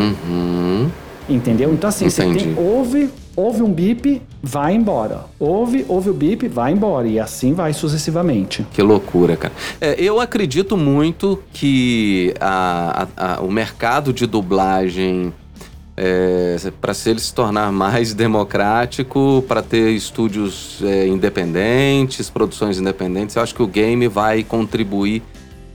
[1.26, 1.72] Entendeu?
[1.72, 2.32] Então assim, você Uhum.
[2.32, 2.54] Entendi.
[2.54, 5.26] tem, ouve, ouve um bip, vai embora.
[5.38, 7.06] Ouve, ouve o bip, vai embora.
[7.06, 8.66] E assim vai sucessivamente.
[8.72, 9.54] Que loucura, cara.
[9.80, 15.32] É, eu acredito muito que a- a- a- o mercado de dublagem,
[16.80, 23.42] para se ele se tornar mais democrático, para ter estúdios é, independentes, produções independentes, eu
[23.42, 25.22] acho que o game vai contribuir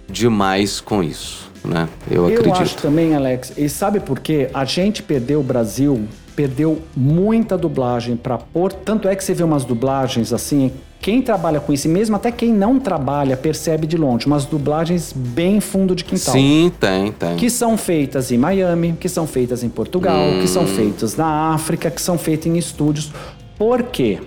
[0.10, 1.88] demais com isso, né?
[2.10, 2.62] Eu, Eu acredito.
[2.62, 4.50] acho também, Alex, e sabe por quê?
[4.54, 8.72] A gente perdeu o Brasil, perdeu muita dublagem pra pôr.
[8.72, 10.72] Tanto é que você vê umas dublagens assim.
[11.00, 15.12] Quem trabalha com isso, e mesmo até quem não trabalha, percebe de longe, umas dublagens
[15.14, 16.34] bem fundo de quintal.
[16.34, 17.36] Sim, tem, tem.
[17.36, 21.92] Que são feitas em Miami, que são feitas em Portugal, que são feitas na África,
[21.92, 23.12] que são feitas em estúdios.
[23.58, 24.20] Por quê?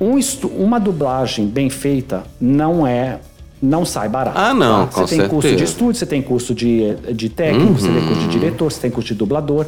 [0.00, 0.18] Um
[0.58, 3.18] uma dublagem bem feita não é.
[3.62, 4.38] Não sai barato.
[4.38, 5.02] Ah, não, tá?
[5.02, 5.64] Você tem curso de certeza.
[5.72, 8.30] estúdio, você tem curso de, de técnico, você tem curso de Uhum.
[8.30, 9.66] diretor, você tem curso de dublador.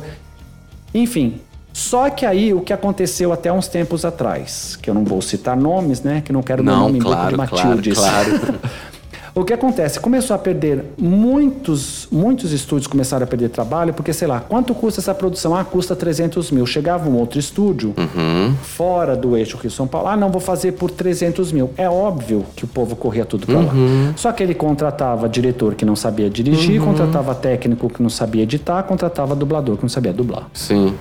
[0.94, 1.40] Enfim.
[1.72, 5.56] Só que aí o que aconteceu até uns tempos atrás, que eu não vou citar
[5.56, 6.20] nomes, né?
[6.22, 7.98] Que não quero meu Não, nome em boca claro, de claro, Matildes.
[7.98, 8.30] claro.
[9.34, 9.98] O que acontece?
[9.98, 15.00] Começou a perder muitos, muitos estúdios começaram a perder trabalho, porque sei lá, quanto custa
[15.00, 15.54] essa produção?
[15.56, 16.66] Ah, custa 300 mil.
[16.66, 18.54] Chegava um outro estúdio Uhum.
[18.62, 20.08] fora do eixo Rio São Paulo.
[20.08, 21.70] Ah, não, vou fazer por 300 mil.
[21.78, 23.72] É óbvio que o povo corria tudo pra lá.
[23.72, 24.12] Uhum.
[24.16, 28.82] Só que ele contratava diretor que não sabia dirigir, contratava técnico que não sabia editar,
[28.82, 30.46] contratava dublador que não sabia dublar.
[30.52, 30.94] Sim,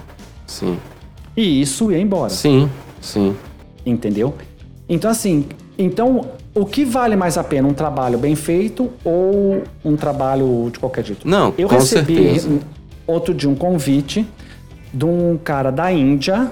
[0.48, 0.78] sim,
[1.36, 2.30] E isso ia embora.
[2.30, 2.70] sim.
[3.02, 3.36] sim.
[3.86, 4.34] Entendeu?
[4.88, 5.46] Então, assim,
[5.78, 7.68] então o que vale mais a pena?
[7.68, 11.28] Um trabalho bem feito ou um trabalho de qualquer jeito?
[11.28, 12.60] Não, Eu recebi certeza.
[13.08, 14.28] outro dia um convite
[14.94, 16.52] de um cara da Índia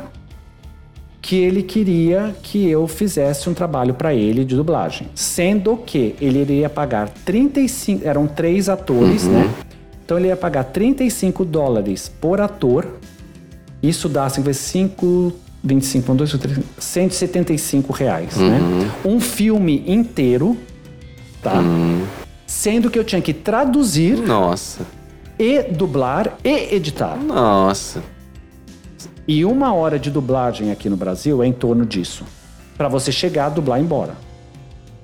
[1.22, 5.08] que ele queria que eu fizesse um trabalho para ele de dublagem.
[5.14, 9.34] Sendo que ele iria pagar 35, eram três atores, Uhum.
[9.34, 9.54] né?
[10.06, 12.88] Então ele ia pagar 35 dólares por ator.
[13.84, 15.34] Isso dá 55,
[15.64, 18.60] 25, 1, 2, 3, 175 reais, né?
[19.03, 20.57] Um filme inteiro,
[21.41, 21.62] tá?
[22.47, 24.82] Sendo que eu tinha que traduzir Nossa,
[25.38, 27.16] e dublar e editar.
[27.18, 28.01] nossa.
[29.28, 32.24] E uma hora de dublagem aqui no Brasil é em torno disso.
[32.76, 34.16] Pra você chegar dublar e ir embora.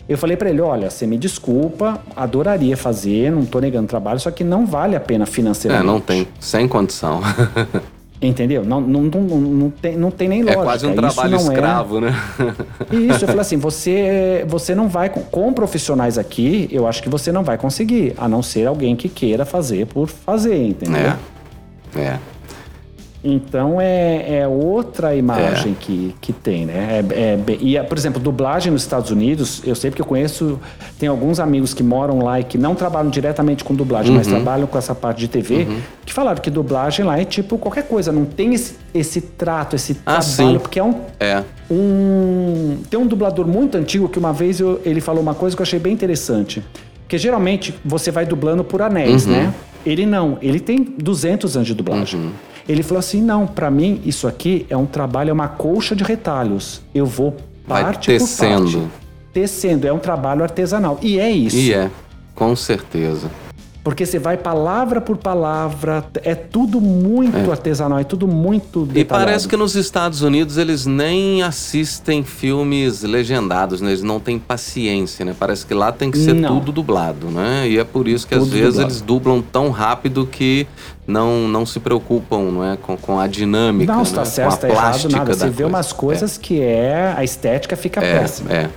[0.09, 4.31] Eu falei pra ele, olha, você me desculpa, adoraria fazer, não tô negando trabalho, só
[4.31, 5.85] que não vale a pena É, financeiramente.
[5.85, 7.21] não tem, sem condição.
[8.21, 8.63] Entendeu?
[8.63, 10.63] Não, não, não, não, tem, não tem nem É lógica.
[10.63, 12.15] quase um Isso trabalho é- escravo, né?
[12.91, 17.09] Isso, eu falei assim, você, você não vai, com, com profissionais aqui, eu acho que
[17.09, 21.11] você não vai conseguir, a não ser alguém que queira fazer por fazer, entendeu?
[21.95, 21.99] É.
[21.99, 22.19] É.
[23.27, 27.03] Então é, é outra imagem que, que tem, né?
[27.09, 30.59] É, é e, por exemplo, dublagem nos Estados Unidos, eu sei porque eu conheço,
[30.99, 34.33] tem alguns amigos que moram lá e que não trabalham diretamente com dublagem, mas Uhum.
[34.35, 35.65] trabalham com essa parte de TV,
[36.05, 39.93] que falaram que dublagem lá é tipo qualquer coisa, não tem esse, esse trato, esse
[40.05, 40.23] Ah, trabalho,
[40.53, 40.59] sim.
[40.59, 41.43] porque é um, É.
[41.71, 42.77] um.
[42.89, 45.65] Tem um dublador muito antigo que uma vez eu- ele falou uma coisa que eu
[45.65, 46.63] achei bem interessante.
[47.01, 49.53] Porque geralmente você vai dublando por anéis, né?
[49.85, 52.31] Ele não, ele tem 200 anos de dublagem.
[52.67, 56.03] Ele falou assim: não, pra mim isso aqui é um trabalho, é uma colcha de
[56.03, 56.81] retalhos.
[56.93, 57.35] Eu vou
[57.67, 58.63] Vai parte tecendo.
[58.71, 58.91] por parte.
[59.33, 60.97] Tecendo, é um trabalho artesanal.
[61.01, 61.57] E é isso.
[61.57, 61.89] E é,
[62.33, 63.29] com certeza.
[63.85, 69.25] Porque você vai palavra por palavra, é tudo muito artesanal, é tudo muito E detalhado.
[69.27, 73.89] parece que nos Estados Unidos eles nem assistem filmes legendados, né?
[73.91, 75.35] Eles não têm paciência, né?
[75.39, 76.59] Parece que lá tem que ser Não.
[76.59, 77.69] tudo dublado, né?
[77.69, 78.91] E é por isso que às Tudo vezes dublado.
[78.91, 80.65] eles dublam tão rápido que
[81.05, 82.75] não, não se preocupam, não é?
[82.77, 84.05] Com, com a dinâmica, Não, né?
[84.05, 85.33] se tá com certo, a tá errado, plástica nada.
[85.35, 85.67] Você vê coisa.
[85.67, 87.13] umas coisas que é.
[87.15, 88.51] A estética fica É, péssima.
[88.51, 88.69] é.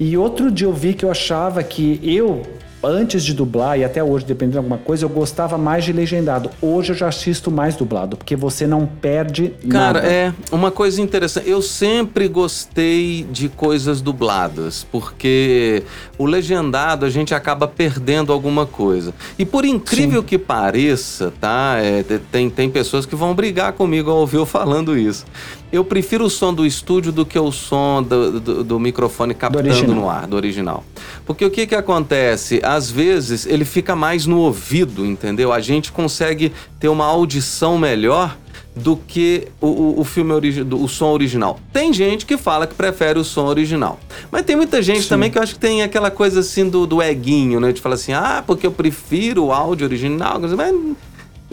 [0.00, 2.42] E outro dia eu vi que eu achava que eu,
[2.82, 6.50] antes de dublar, e até hoje, dependendo de alguma coisa, eu gostava mais de legendado.
[6.62, 10.06] Hoje eu já assisto mais dublado, porque você não perde Cara, nada.
[10.12, 11.48] é uma coisa interessante.
[11.48, 15.82] Eu sempre gostei de coisas dubladas, porque
[16.18, 19.12] o legendado a gente acaba perdendo alguma coisa.
[19.38, 21.76] E por incrível que pareça, tá?
[21.78, 25.24] É, te- tem, tem pessoas que vão brigar comigo ao ouvir eu falando isso.
[25.72, 29.68] Eu prefiro o som do estúdio do que o som do, do- do microfone captando
[29.68, 29.94] original.
[29.94, 30.84] no ar, do original.
[31.24, 32.60] Porque o que que acontece?
[32.64, 35.52] Às vezes ele fica mais no ouvido, entendeu?
[35.52, 38.36] A gente consegue ter uma audição melhor
[38.74, 41.58] do que o, o, o filme origi do- o som original.
[41.72, 43.98] Tem gente que fala que prefere o som original.
[44.30, 45.08] Mas tem muita gente Sim.
[45.08, 47.72] também que eu acho que tem aquela coisa assim do, do eguinho, né?
[47.72, 50.40] De falar assim, ah, porque eu prefiro o áudio original.
[50.40, 50.74] Mas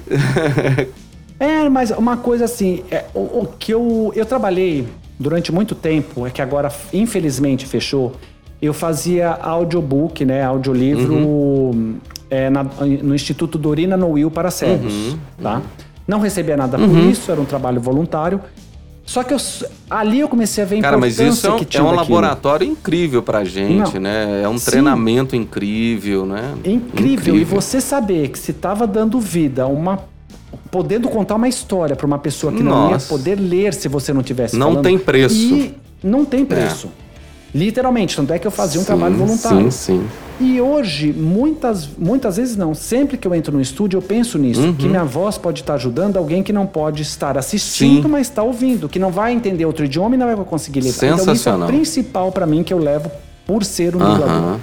[1.40, 4.88] É, mas uma coisa assim, é, o, o que eu, eu trabalhei
[5.20, 8.14] durante muito tempo, é que agora infelizmente fechou,
[8.62, 11.96] eu fazia audiobook, né, audiolivro Uhum.
[12.30, 15.18] é, na- no Instituto Dorina Noil para cegos, Uhum.
[15.42, 15.62] tá?
[16.08, 18.40] Não recebia nada por isso, era um trabalho voluntário.
[19.06, 19.38] Só que eu
[19.90, 21.96] ali eu comecei a ver a Cara, mas isso é um, que é um daquilo.
[22.02, 24.02] laboratório incrível pra gente, Não.
[24.02, 24.42] né?
[24.44, 24.72] É um Sim.
[24.72, 26.56] treinamento incrível, né?
[26.66, 27.36] Incrível.
[27.38, 30.00] E você saber que se estava dando vida a uma.
[30.72, 33.08] Podendo contar uma história para uma pessoa que não ia Nossa.
[33.08, 34.84] poder ler se você não tivesse Não falando.
[34.84, 35.36] tem preço.
[35.36, 35.40] É.
[35.40, 36.90] E não tem preço.
[37.56, 39.72] Literalmente, tanto é que eu fazia um Sim, trabalho voluntário.
[39.72, 40.08] Sim, sim.
[40.40, 44.62] E hoje, muitas, muitas vezes não, sempre que eu entro no estúdio, eu penso nisso,
[44.62, 44.74] Uhum.
[44.76, 48.10] que minha voz pode estar ajudando alguém que não pode estar assistindo, Sim.
[48.10, 50.90] mas está ouvindo, que não vai entender outro idioma e não vai conseguir ler.
[50.90, 51.68] Então isso é o Sensacional.
[51.70, 53.10] principal para mim que eu levo
[53.48, 54.58] por ser um dublador.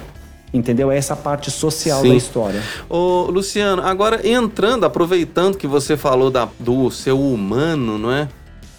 [0.53, 0.89] Entendeu?
[0.91, 2.09] É essa parte social Sim.
[2.09, 2.61] da história.
[2.89, 8.29] Ô, Luciano, agora entrando, aproveitando que você falou da- do seu humano, não é?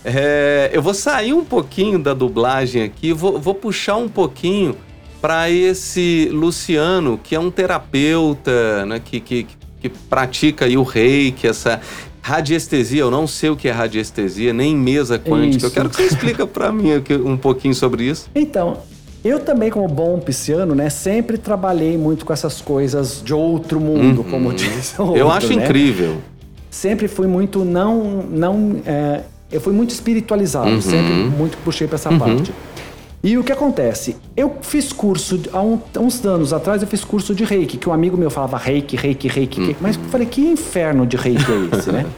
[0.05, 4.77] É, eu vou sair um pouquinho da dublagem aqui, vou, vou puxar um pouquinho
[5.21, 9.47] para esse Luciano, que é um terapeuta, né, que, que,
[9.81, 11.81] que pratica aí o reiki, essa
[12.23, 13.01] radiestesia.
[13.01, 15.67] Eu não sei o que é radiestesia, nem mesa quântica.
[15.67, 16.91] Eu quero que você explica para mim
[17.25, 18.29] um pouquinho sobre isso.
[18.35, 18.79] Então,
[19.27, 24.25] eu também, como bom pisciano, né, sempre trabalhei muito com essas coisas de outro mundo,
[24.25, 25.17] como diz o Uhum.
[25.17, 25.65] eu outro, acho né?
[25.65, 26.17] incrível.
[26.71, 29.21] Sempre fui muito não, não, é,
[29.51, 30.81] eu fui muito espiritualizado, Uhum.
[30.81, 32.53] sempre muito puxei para essa parte.
[33.25, 34.17] E o que acontece?
[34.37, 37.93] Eu fiz curso, há um- uns anos atrás, eu fiz curso de reiki, que um
[37.93, 39.77] amigo meu falava reiki, reiki, reiki, reiki.
[39.81, 42.07] mas eu falei, que inferno de reiki é esse, né?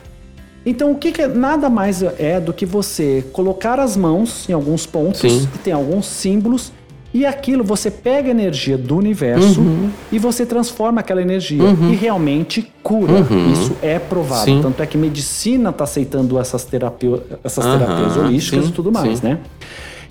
[0.66, 4.52] Então, o que, que é- nada mais é do que você colocar as mãos em
[4.52, 5.48] alguns pontos Sim.
[5.50, 6.72] que tem alguns símbolos
[7.12, 9.90] e aquilo você pega a energia do universo Uhum.
[10.12, 13.26] e você transforma aquela energia e realmente cura.
[13.52, 14.50] Isso é provado.
[14.50, 14.56] Uhum.
[14.58, 14.62] Sim.
[14.62, 19.20] Tanto é que medicina está aceitando essas, terapeu essas terapias holísticas sim, e tudo mais,
[19.20, 19.26] sim.
[19.26, 19.38] né?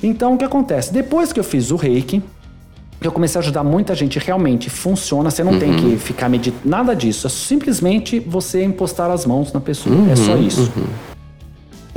[0.02, 0.92] Então, o que acontece?
[0.94, 2.22] Depois que eu fiz o reiki,
[3.00, 5.78] eu comecei a ajudar muita gente, realmente funciona, você não tem Uhum.
[5.92, 10.16] que ficar meditando, nada disso, é simplesmente você impostar as mãos na pessoa, é Uhum,
[10.16, 10.72] só isso.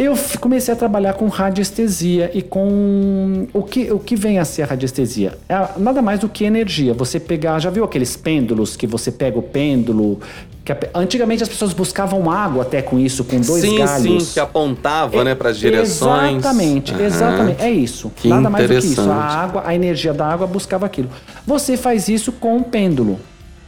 [0.03, 4.63] Eu comecei a trabalhar com radiestesia e com o que, o que vem a ser
[4.63, 5.37] a radiestesia?
[5.47, 6.95] É nada mais do que energia.
[6.95, 10.19] Você pegar, já viu aqueles pêndulos que você pega o pêndulo?
[10.95, 14.23] Antigamente as pessoas buscavam água até com isso, com dois sim, galhos.
[14.23, 16.39] sim, que apontava, né, para as direções.
[16.39, 17.03] Exatamente, Aham.
[17.03, 17.63] exatamente.
[17.63, 18.11] É isso.
[18.17, 19.03] Que Nada mais do que isso.
[19.03, 21.11] A água, a energia da água buscava aquilo.
[21.47, 23.21] Você faz isso com um pêndulo,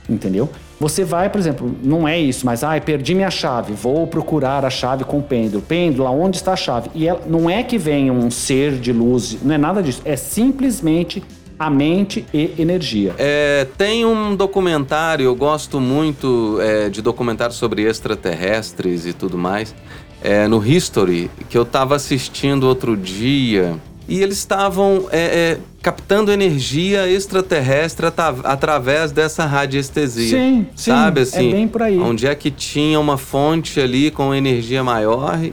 [0.09, 0.49] entendeu?
[0.83, 4.71] Você vai, por exemplo, não é isso, mas ah, perdi minha chave, vou procurar a
[4.71, 5.63] chave com o pêndulo.
[5.63, 6.91] Pêndulo, aonde está a chave?
[6.93, 10.03] E ela, não é que venha um ser de luz, não é nada disso.
[10.05, 11.23] É simplesmente
[11.57, 13.15] a mente e energia.
[13.17, 19.73] É, tem um documentário, eu gosto muito é, de documentários sobre extraterrestres e tudo mais,
[20.21, 23.77] é, no History, que eu estava assistindo outro dia,
[24.09, 28.07] e eles estavam é, é, captando energia extraterrestre
[28.45, 30.39] através dessa radiestesia.
[30.39, 31.51] Sim, sim, Sabe é assim?
[31.51, 31.99] bem por aí.
[31.99, 35.43] Onde é que tinha uma fonte ali com energia maior?
[35.43, 35.53] e-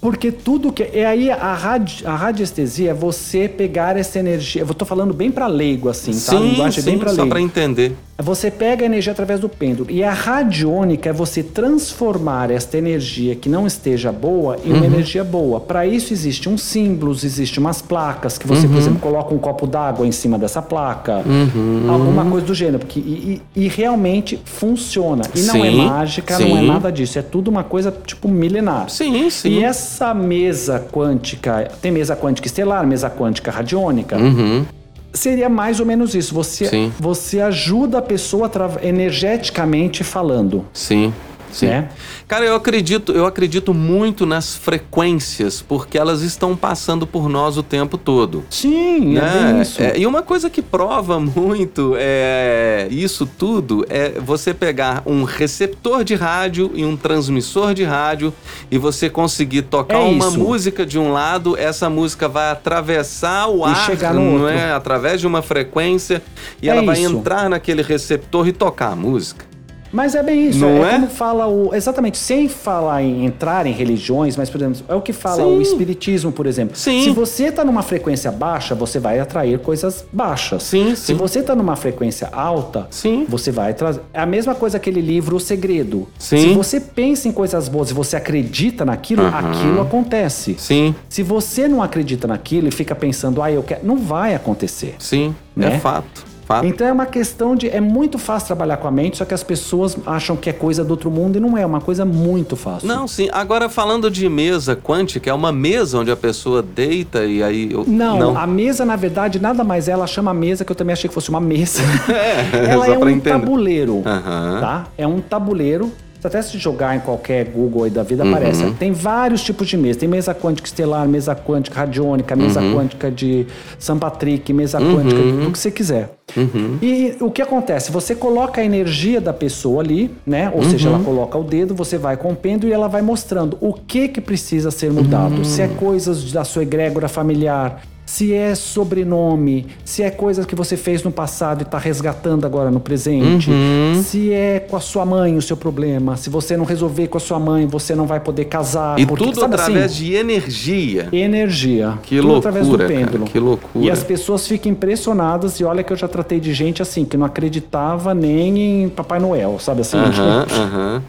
[0.00, 0.82] Porque tudo que.
[0.82, 4.62] É aí a, radi, a radiestesia é você pegar essa energia.
[4.62, 6.36] Eu tô falando bem para leigo, assim, tá?
[6.36, 7.28] A Sim, linguagem é sim, bem para só leigo.
[7.30, 7.96] para entender.
[8.20, 9.88] Você pega a energia através do pêndulo.
[9.88, 14.76] E a radiônica é você transformar esta energia que não esteja boa em Uhum.
[14.78, 15.60] uma energia boa.
[15.60, 18.72] Para isso existe uns símbolos, existe umas placas que você, Uhum.
[18.72, 21.22] por exemplo, coloca um copo d'água em cima dessa placa.
[21.24, 21.86] Uhum.
[21.88, 22.80] Alguma coisa do gênero.
[22.80, 25.22] Porque, e, e- e realmente funciona.
[25.32, 26.66] E não é Sim, mágica, não é sim.
[26.66, 27.18] nada disso.
[27.20, 28.90] É tudo uma coisa tipo milenar.
[28.90, 29.48] Sim, sim.
[29.50, 34.64] E essa mesa quântica, tem mesa quântica estelar, mesa quântica radiônica, Uhum.
[35.12, 36.34] Seria mais ou menos isso.
[36.34, 36.92] Você, Sim.
[36.98, 38.50] você ajuda a pessoa
[38.82, 40.64] energeticamente falando.
[40.72, 41.12] Sim,
[41.52, 41.66] sim.
[41.66, 41.88] Né?
[42.26, 47.62] Cara, eu acredito, eu acredito muito nas frequências, porque elas estão passando por nós o
[47.62, 48.44] tempo todo.
[48.50, 49.52] Sim, é né?
[49.52, 49.82] bem isso.
[49.82, 56.04] É, e uma coisa que prova muito é isso tudo é você pegar um receptor
[56.04, 58.32] de rádio e um transmissor de rádio
[58.70, 63.60] e você conseguir tocar É uma música de um lado, essa música vai atravessar o
[63.66, 64.48] E ar, chegar no não outro.
[64.48, 64.72] é?
[64.72, 66.22] Através de uma frequência
[66.62, 67.16] e É ela vai isso.
[67.16, 69.47] entrar naquele receptor e tocar a música.
[69.92, 70.58] Mas é bem isso.
[70.60, 70.92] Não é, é?
[70.94, 71.74] como fala o.
[71.74, 75.56] Exatamente, sem falar em entrar em religiões, mas, por exemplo, é o que fala Sim.
[75.58, 76.76] o Espiritismo, por exemplo.
[76.76, 77.02] Sim.
[77.04, 80.62] Se você está numa frequência baixa, você vai atrair coisas baixas.
[80.62, 81.14] Sim, Se sim.
[81.14, 83.24] você está numa frequência alta, Sim.
[83.28, 84.00] você vai trazer.
[84.12, 86.08] É a mesma coisa aquele livro O Segredo.
[86.18, 86.38] Sim.
[86.38, 89.50] Se você pensa em coisas boas e você acredita naquilo, Aham.
[89.50, 90.56] aquilo acontece.
[90.58, 93.86] Sim, Se você não acredita naquilo e fica pensando, ah, eu quero.
[93.86, 94.94] Não vai acontecer.
[94.98, 95.74] sim, Né?
[95.74, 96.27] é fato.
[96.48, 96.66] Fato.
[96.66, 97.68] Então é uma questão de.
[97.68, 100.82] É muito fácil trabalhar com a mente, só que as pessoas acham que é coisa
[100.82, 102.88] do outro mundo e não é, é uma coisa muito fácil.
[102.88, 103.28] Não, sim.
[103.32, 107.70] Agora, falando de mesa quântica, é uma mesa onde a pessoa deita e aí...
[107.70, 109.92] eu- Não, a mesa, na verdade, nada mais é.
[109.92, 111.82] Ela chama mesa, que eu também achei que fosse uma mesa.
[112.52, 113.30] ela só é um entender.
[113.38, 114.02] tabuleiro.
[114.06, 114.60] Aham.
[114.60, 114.86] Tá?
[114.96, 115.92] É um tabuleiro.
[116.20, 118.30] Se até se jogar em qualquer Google aí da vida, Uhum.
[118.30, 118.68] aparece.
[118.72, 120.00] Tem vários tipos de mesa.
[120.00, 122.74] Tem mesa quântica estelar, mesa quântica radiônica, mesa Uhum.
[122.74, 123.46] quântica de
[123.78, 126.10] São Patrick, mesa quântica do que você quiser.
[126.36, 126.76] Uhum.
[126.82, 127.92] E o que acontece?
[127.92, 130.50] Você coloca a energia da pessoa ali, né?
[130.54, 130.96] Ou seja, Uhum.
[130.96, 134.08] ela coloca o dedo, você vai com o pêndulo e ela vai mostrando o que
[134.08, 135.44] que precisa ser mudado.
[135.44, 135.64] Se Hum.
[135.64, 137.80] é coisas da sua egrégora familiar,
[138.10, 142.70] se é sobrenome, se é coisas que você fez no passado e está resgatando agora
[142.70, 144.02] no presente, Uhum.
[144.02, 147.20] se é com a sua mãe o seu problema, se você não resolver com a
[147.20, 148.98] sua mãe, você não vai poder casar.
[148.98, 150.04] E porque, tudo através assim?
[150.06, 151.08] de energia.
[151.12, 151.98] Energia.
[152.02, 153.24] Que Tudo loucura, através do cara, pêndulo.
[153.26, 153.84] que loucura.
[153.84, 155.60] E as pessoas ficam impressionadas.
[155.60, 159.20] E olha que eu já tratei de gente assim, que não acreditava nem em Papai
[159.20, 159.98] Noel, sabe assim?
[159.98, 161.02] Aham, Tipo, aham.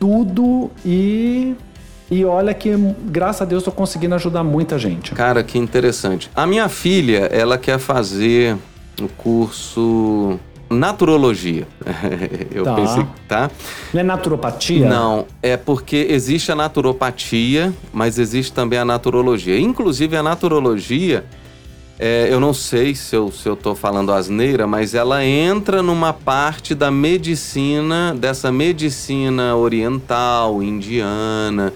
[0.00, 1.54] tudo e.
[2.10, 2.70] E olha que,
[3.06, 5.12] graças a Deus, tô conseguindo ajudar muita gente.
[5.12, 6.30] Cara, que interessante.
[6.34, 8.56] A minha filha, ela quer fazer
[9.02, 10.38] o curso
[10.68, 11.66] Naturologia.
[12.52, 12.74] Eu Tá.
[12.74, 13.50] pensei, tá?
[13.94, 14.88] Não é naturopatia?
[14.88, 19.58] Não, é porque existe a naturopatia, mas existe também a naturologia.
[19.60, 21.24] Inclusive, a naturologia,
[21.98, 26.12] é, eu não sei se eu, se eu tô falando asneira, mas ela entra numa
[26.12, 31.72] parte da medicina, dessa medicina oriental, indiana,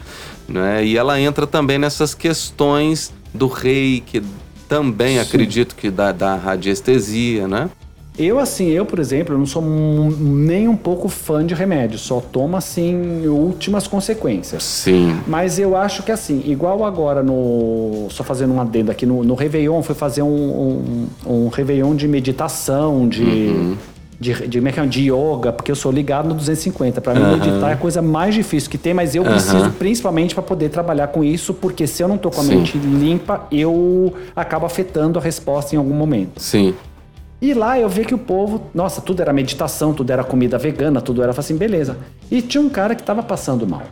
[0.47, 0.85] né?
[0.85, 4.23] E ela entra também nessas questões do reiki,
[4.69, 5.21] também Sim.
[5.21, 7.71] acredito que da, da radiestesia, né?
[8.19, 11.99] Eu, assim, eu, por exemplo, eu não sou nem um pouco fã de remédio.
[11.99, 14.63] Só tomo, assim, últimas consequências.
[14.63, 15.19] Sim.
[15.27, 18.09] Mas eu acho que assim, igual agora no.
[18.11, 22.07] Só fazendo um adendo aqui, no, no Réveillon, foi fazer um, um, um Réveillon de
[22.07, 23.77] meditação, de.
[24.21, 24.87] De, de, como é é?
[24.87, 27.01] de yoga, porque eu sou ligado no 250.
[27.01, 30.43] Para mim, meditar é a coisa mais difícil que tem, mas eu preciso principalmente para
[30.43, 32.57] poder trabalhar com isso, porque se eu não tô com a Sim.
[32.57, 36.39] mente limpa, eu acabo afetando a resposta em algum momento.
[36.39, 36.75] Sim.
[37.41, 41.01] E lá eu vi que o povo, nossa, tudo era meditação, tudo era comida vegana,
[41.01, 41.97] tudo era assim, beleza.
[42.31, 43.83] E tinha um cara que tava passando mal.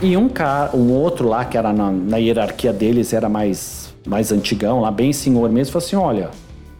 [0.00, 4.30] E um cara, um outro lá, que era na, na hierarquia deles, era mais, mais
[4.30, 6.30] antigão, lá, bem senhor mesmo, falou assim: olha,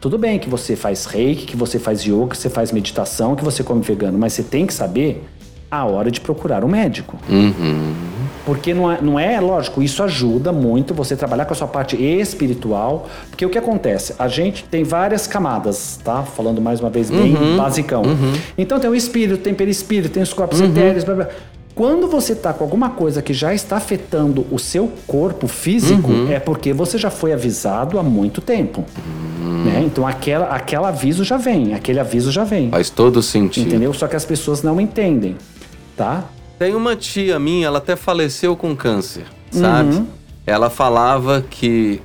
[0.01, 3.43] tudo bem que você faz reiki, que você faz yoga, que você faz meditação, que
[3.43, 5.25] você come vegano, mas você tem que saber
[5.71, 7.19] a hora de procurar um médico.
[8.45, 11.97] Porque não é, não é, lógico, isso ajuda muito você trabalhar com a sua parte
[11.97, 13.09] espiritual.
[13.31, 14.15] Porque o que acontece?
[14.19, 16.23] A gente tem várias camadas, tá?
[16.23, 18.03] Falando mais uma vez bem basicão.
[18.57, 21.29] Então tem o espírito, tem perispírito, tem os corpos etéreos, blá, blá.
[21.75, 26.39] Quando você tá com alguma coisa que já está afetando o seu corpo físico, é
[26.39, 28.85] porque você já foi avisado há muito tempo.
[29.65, 29.83] Né?
[29.85, 32.71] Então aquela, aquele aviso já vem, aquele aviso já vem.
[32.71, 33.67] Faz todo sentido.
[33.67, 33.93] Entendeu?
[33.93, 35.37] Só que as pessoas não entendem,
[35.97, 36.25] tá?
[36.59, 39.97] Tem uma tia minha, ela até faleceu com câncer, sabe?
[39.97, 40.07] Uhum.
[40.47, 42.01] Ela falava que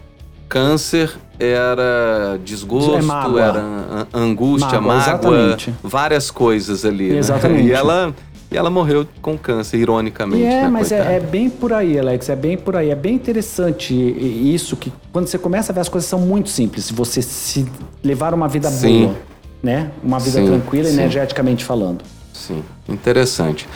[0.47, 3.41] câncer era desgosto, É mágoa.
[3.41, 5.01] era an- angústia, Mágoa, mágoa,
[5.37, 5.73] exatamente.
[5.83, 7.09] várias coisas ali.
[7.11, 7.17] né?
[7.19, 7.67] Exatamente.
[7.67, 8.13] E ela,
[8.51, 10.41] e ela morreu com câncer, ironicamente.
[10.41, 12.89] E é, né, mas é, é bem por aí, Alex, é bem por aí.
[12.89, 16.89] É bem interessante isso, que quando você começa a ver as coisas são muito simples.
[16.91, 17.65] Você se
[18.03, 19.03] levar uma vida Sim.
[19.05, 19.15] boa,
[19.61, 19.91] né?
[20.03, 20.93] Uma vida Sim, tranquila, sim.
[20.95, 22.03] energeticamente falando.
[22.39, 23.67] Sim, interessante.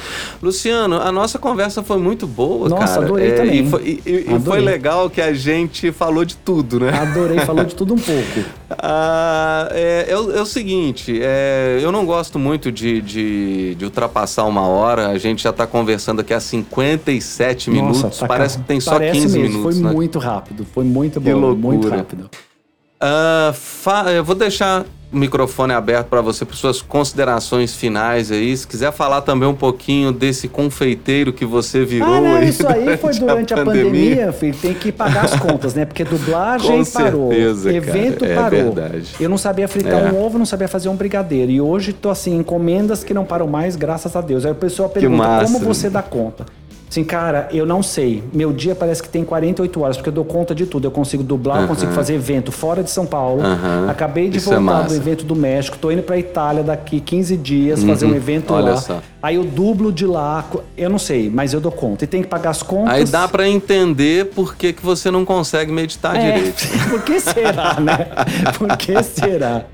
[0.41, 3.05] Luciano, a nossa conversa foi muito boa, Nossa, cara.
[3.05, 3.59] adorei É, também.
[3.65, 6.89] E foi, e- e- foi legal que a gente falou de tudo, né?
[6.97, 8.23] Adorei, falou de tudo um pouco.
[8.85, 13.85] Ah, é, é o- é o seguinte, é, eu não gosto muito de, de, de
[13.85, 15.09] ultrapassar uma hora.
[15.09, 18.01] A gente já está conversando aqui há 57 minutos.
[18.01, 19.91] Nossa, tá Parece que tem só parece 15 mesmo, minutos, Foi né?
[19.93, 22.29] muito rápido, foi muito bom, muito rápido.
[22.99, 23.53] Ah,
[24.11, 28.55] eu vou deixar o microfone aberto para você, para suas considerações finais aí.
[28.57, 32.67] Se quiser falar também um pouquinho desse confeiteiro que você virou Ah, não, aí isso
[32.67, 34.57] aí foi durante a pandemia, filho.
[34.59, 35.85] Tem que pagar as contas, né?
[35.85, 38.49] Porque dublagem Com parou, certeza, cara, evento é parou.
[38.73, 39.07] verdade.
[39.19, 40.11] Eu não sabia fritar É.
[40.11, 41.51] um ovo, não sabia fazer um brigadeiro.
[41.51, 44.45] E hoje tô assim, encomendas que não param mais, graças a Deus.
[44.45, 46.45] Aí o pessoal pergunta massa, como você dá conta.
[46.93, 48.23] Assim, cara, eu não sei.
[48.31, 50.85] Meu dia parece que tem 48 horas, porque eu dou conta de tudo.
[50.85, 53.41] Eu consigo dublar, eu consigo fazer evento fora de São Paulo.
[53.43, 53.87] Aham.
[53.89, 54.95] Acabei de Isso é voltar do massa.
[54.95, 58.77] evento do México, tô indo pra Itália daqui 15 dias fazer um evento Olha lá.
[58.77, 59.01] só.
[59.23, 60.45] Aí eu dublo de lá,
[60.77, 62.03] eu não sei, mas eu dou conta.
[62.03, 62.93] E tem que pagar as contas.
[62.93, 66.63] Aí dá para entender por que, que você não consegue meditar É, direito.
[66.91, 68.07] por que será, né?
[68.55, 69.65] Por que será?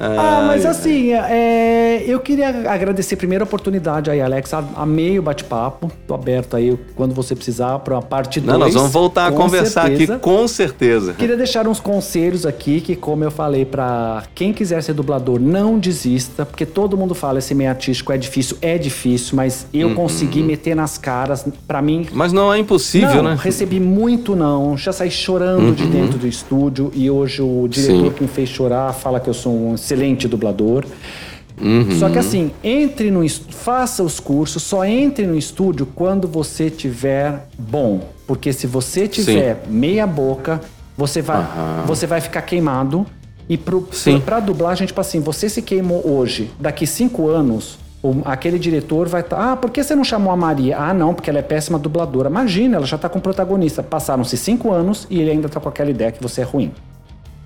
[0.00, 4.52] Ah, mas assim, é, eu queria agradecer primeiro a oportunidade aí, Alex.
[4.54, 5.90] A- Amei o bate-papo.
[6.06, 8.52] Tô aberto aí quando você precisar para uma parte 2.
[8.52, 11.14] Não, nós vamos voltar a conversar aqui com certeza.
[11.14, 15.78] Queria deixar uns conselhos aqui que, como eu falei, para quem quiser ser dublador, não
[15.78, 20.42] desista, porque todo mundo fala esse meio artístico é difícil, é difícil, mas eu consegui
[20.42, 21.44] meter nas caras.
[21.66, 23.38] Para mim, Mas não é impossível, não, né?
[23.40, 24.76] recebi muito não.
[24.76, 28.10] Já saí chorando de dentro do estúdio e hoje o diretor Sim.
[28.10, 30.84] que me fez chorar fala que eu sou um excelente dublador.
[31.60, 31.98] Uhum.
[31.98, 37.48] Só que assim, entre no faça os cursos, só entre no estúdio quando você tiver
[37.58, 40.60] bom, porque se você tiver meia boca,
[40.96, 41.44] você vai
[41.86, 43.04] você vai ficar queimado
[43.48, 43.58] e
[43.90, 44.20] Sim.
[44.20, 49.22] pra dublagem, tipo assim, você se queimou hoje, daqui cinco anos, o- aquele diretor vai
[49.22, 49.52] estar.
[49.52, 50.78] ah, por que você não chamou a Maria?
[50.78, 52.28] Ah, não, porque ela é péssima dubladora.
[52.28, 53.82] Imagina, ela já tá com protagonista.
[53.82, 56.70] Passaram-se cinco anos e ele ainda tá com aquela ideia que você é ruim.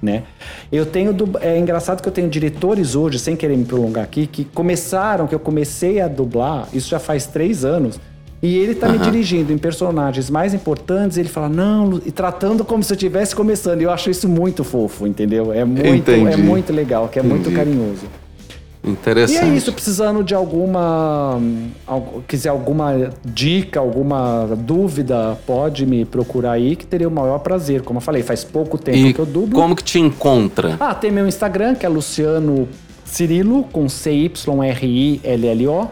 [0.02, 0.24] Né?
[0.72, 1.12] Eu tenho.
[1.12, 5.28] dub- É engraçado que eu tenho diretores hoje, sem querer me prolongar aqui, que começaram,
[5.28, 8.00] que eu comecei a dublar, isso já faz três anos.
[8.42, 12.82] E ele tá me dirigindo em personagens mais importantes, ele fala, não, e tratando como
[12.82, 13.80] se eu estivesse começando.
[13.80, 15.52] E eu acho isso muito fofo, entendeu?
[15.52, 16.32] É muito, Entendi.
[16.32, 17.54] é muito legal, que é muito Entendi.
[18.82, 18.84] Carinhoso.
[18.84, 19.44] E Interessante.
[19.44, 21.38] é isso, precisando de alguma.
[21.86, 27.82] algu- quiser alguma dica, alguma dúvida, pode me procurar aí, que teria o maior prazer.
[27.82, 29.58] Como eu falei, faz pouco tempo E que eu dublo.
[29.60, 30.76] como que te encontra?
[30.80, 32.68] Ah, tem meu Instagram, que é Luciano
[33.04, 35.88] Cirilo, com C-Y-R-I-L-L-O.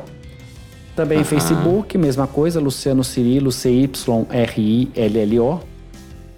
[0.97, 5.61] Também Facebook, mesma coisa, Luciano Cirilo, C-Y-R-I-L-L-O.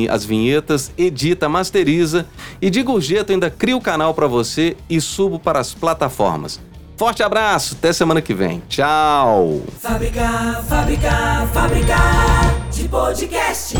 [0.09, 2.25] as vinhetas, edita, masteriza
[2.61, 6.59] e de gorjeta ainda cria o canal pra você e subo para as plataformas.
[6.97, 8.61] Forte abraço, até semana que vem.
[8.67, 9.61] Tchau!
[9.79, 11.95] Fábrica, fábrica, fábrica
[12.71, 13.75] de podcast.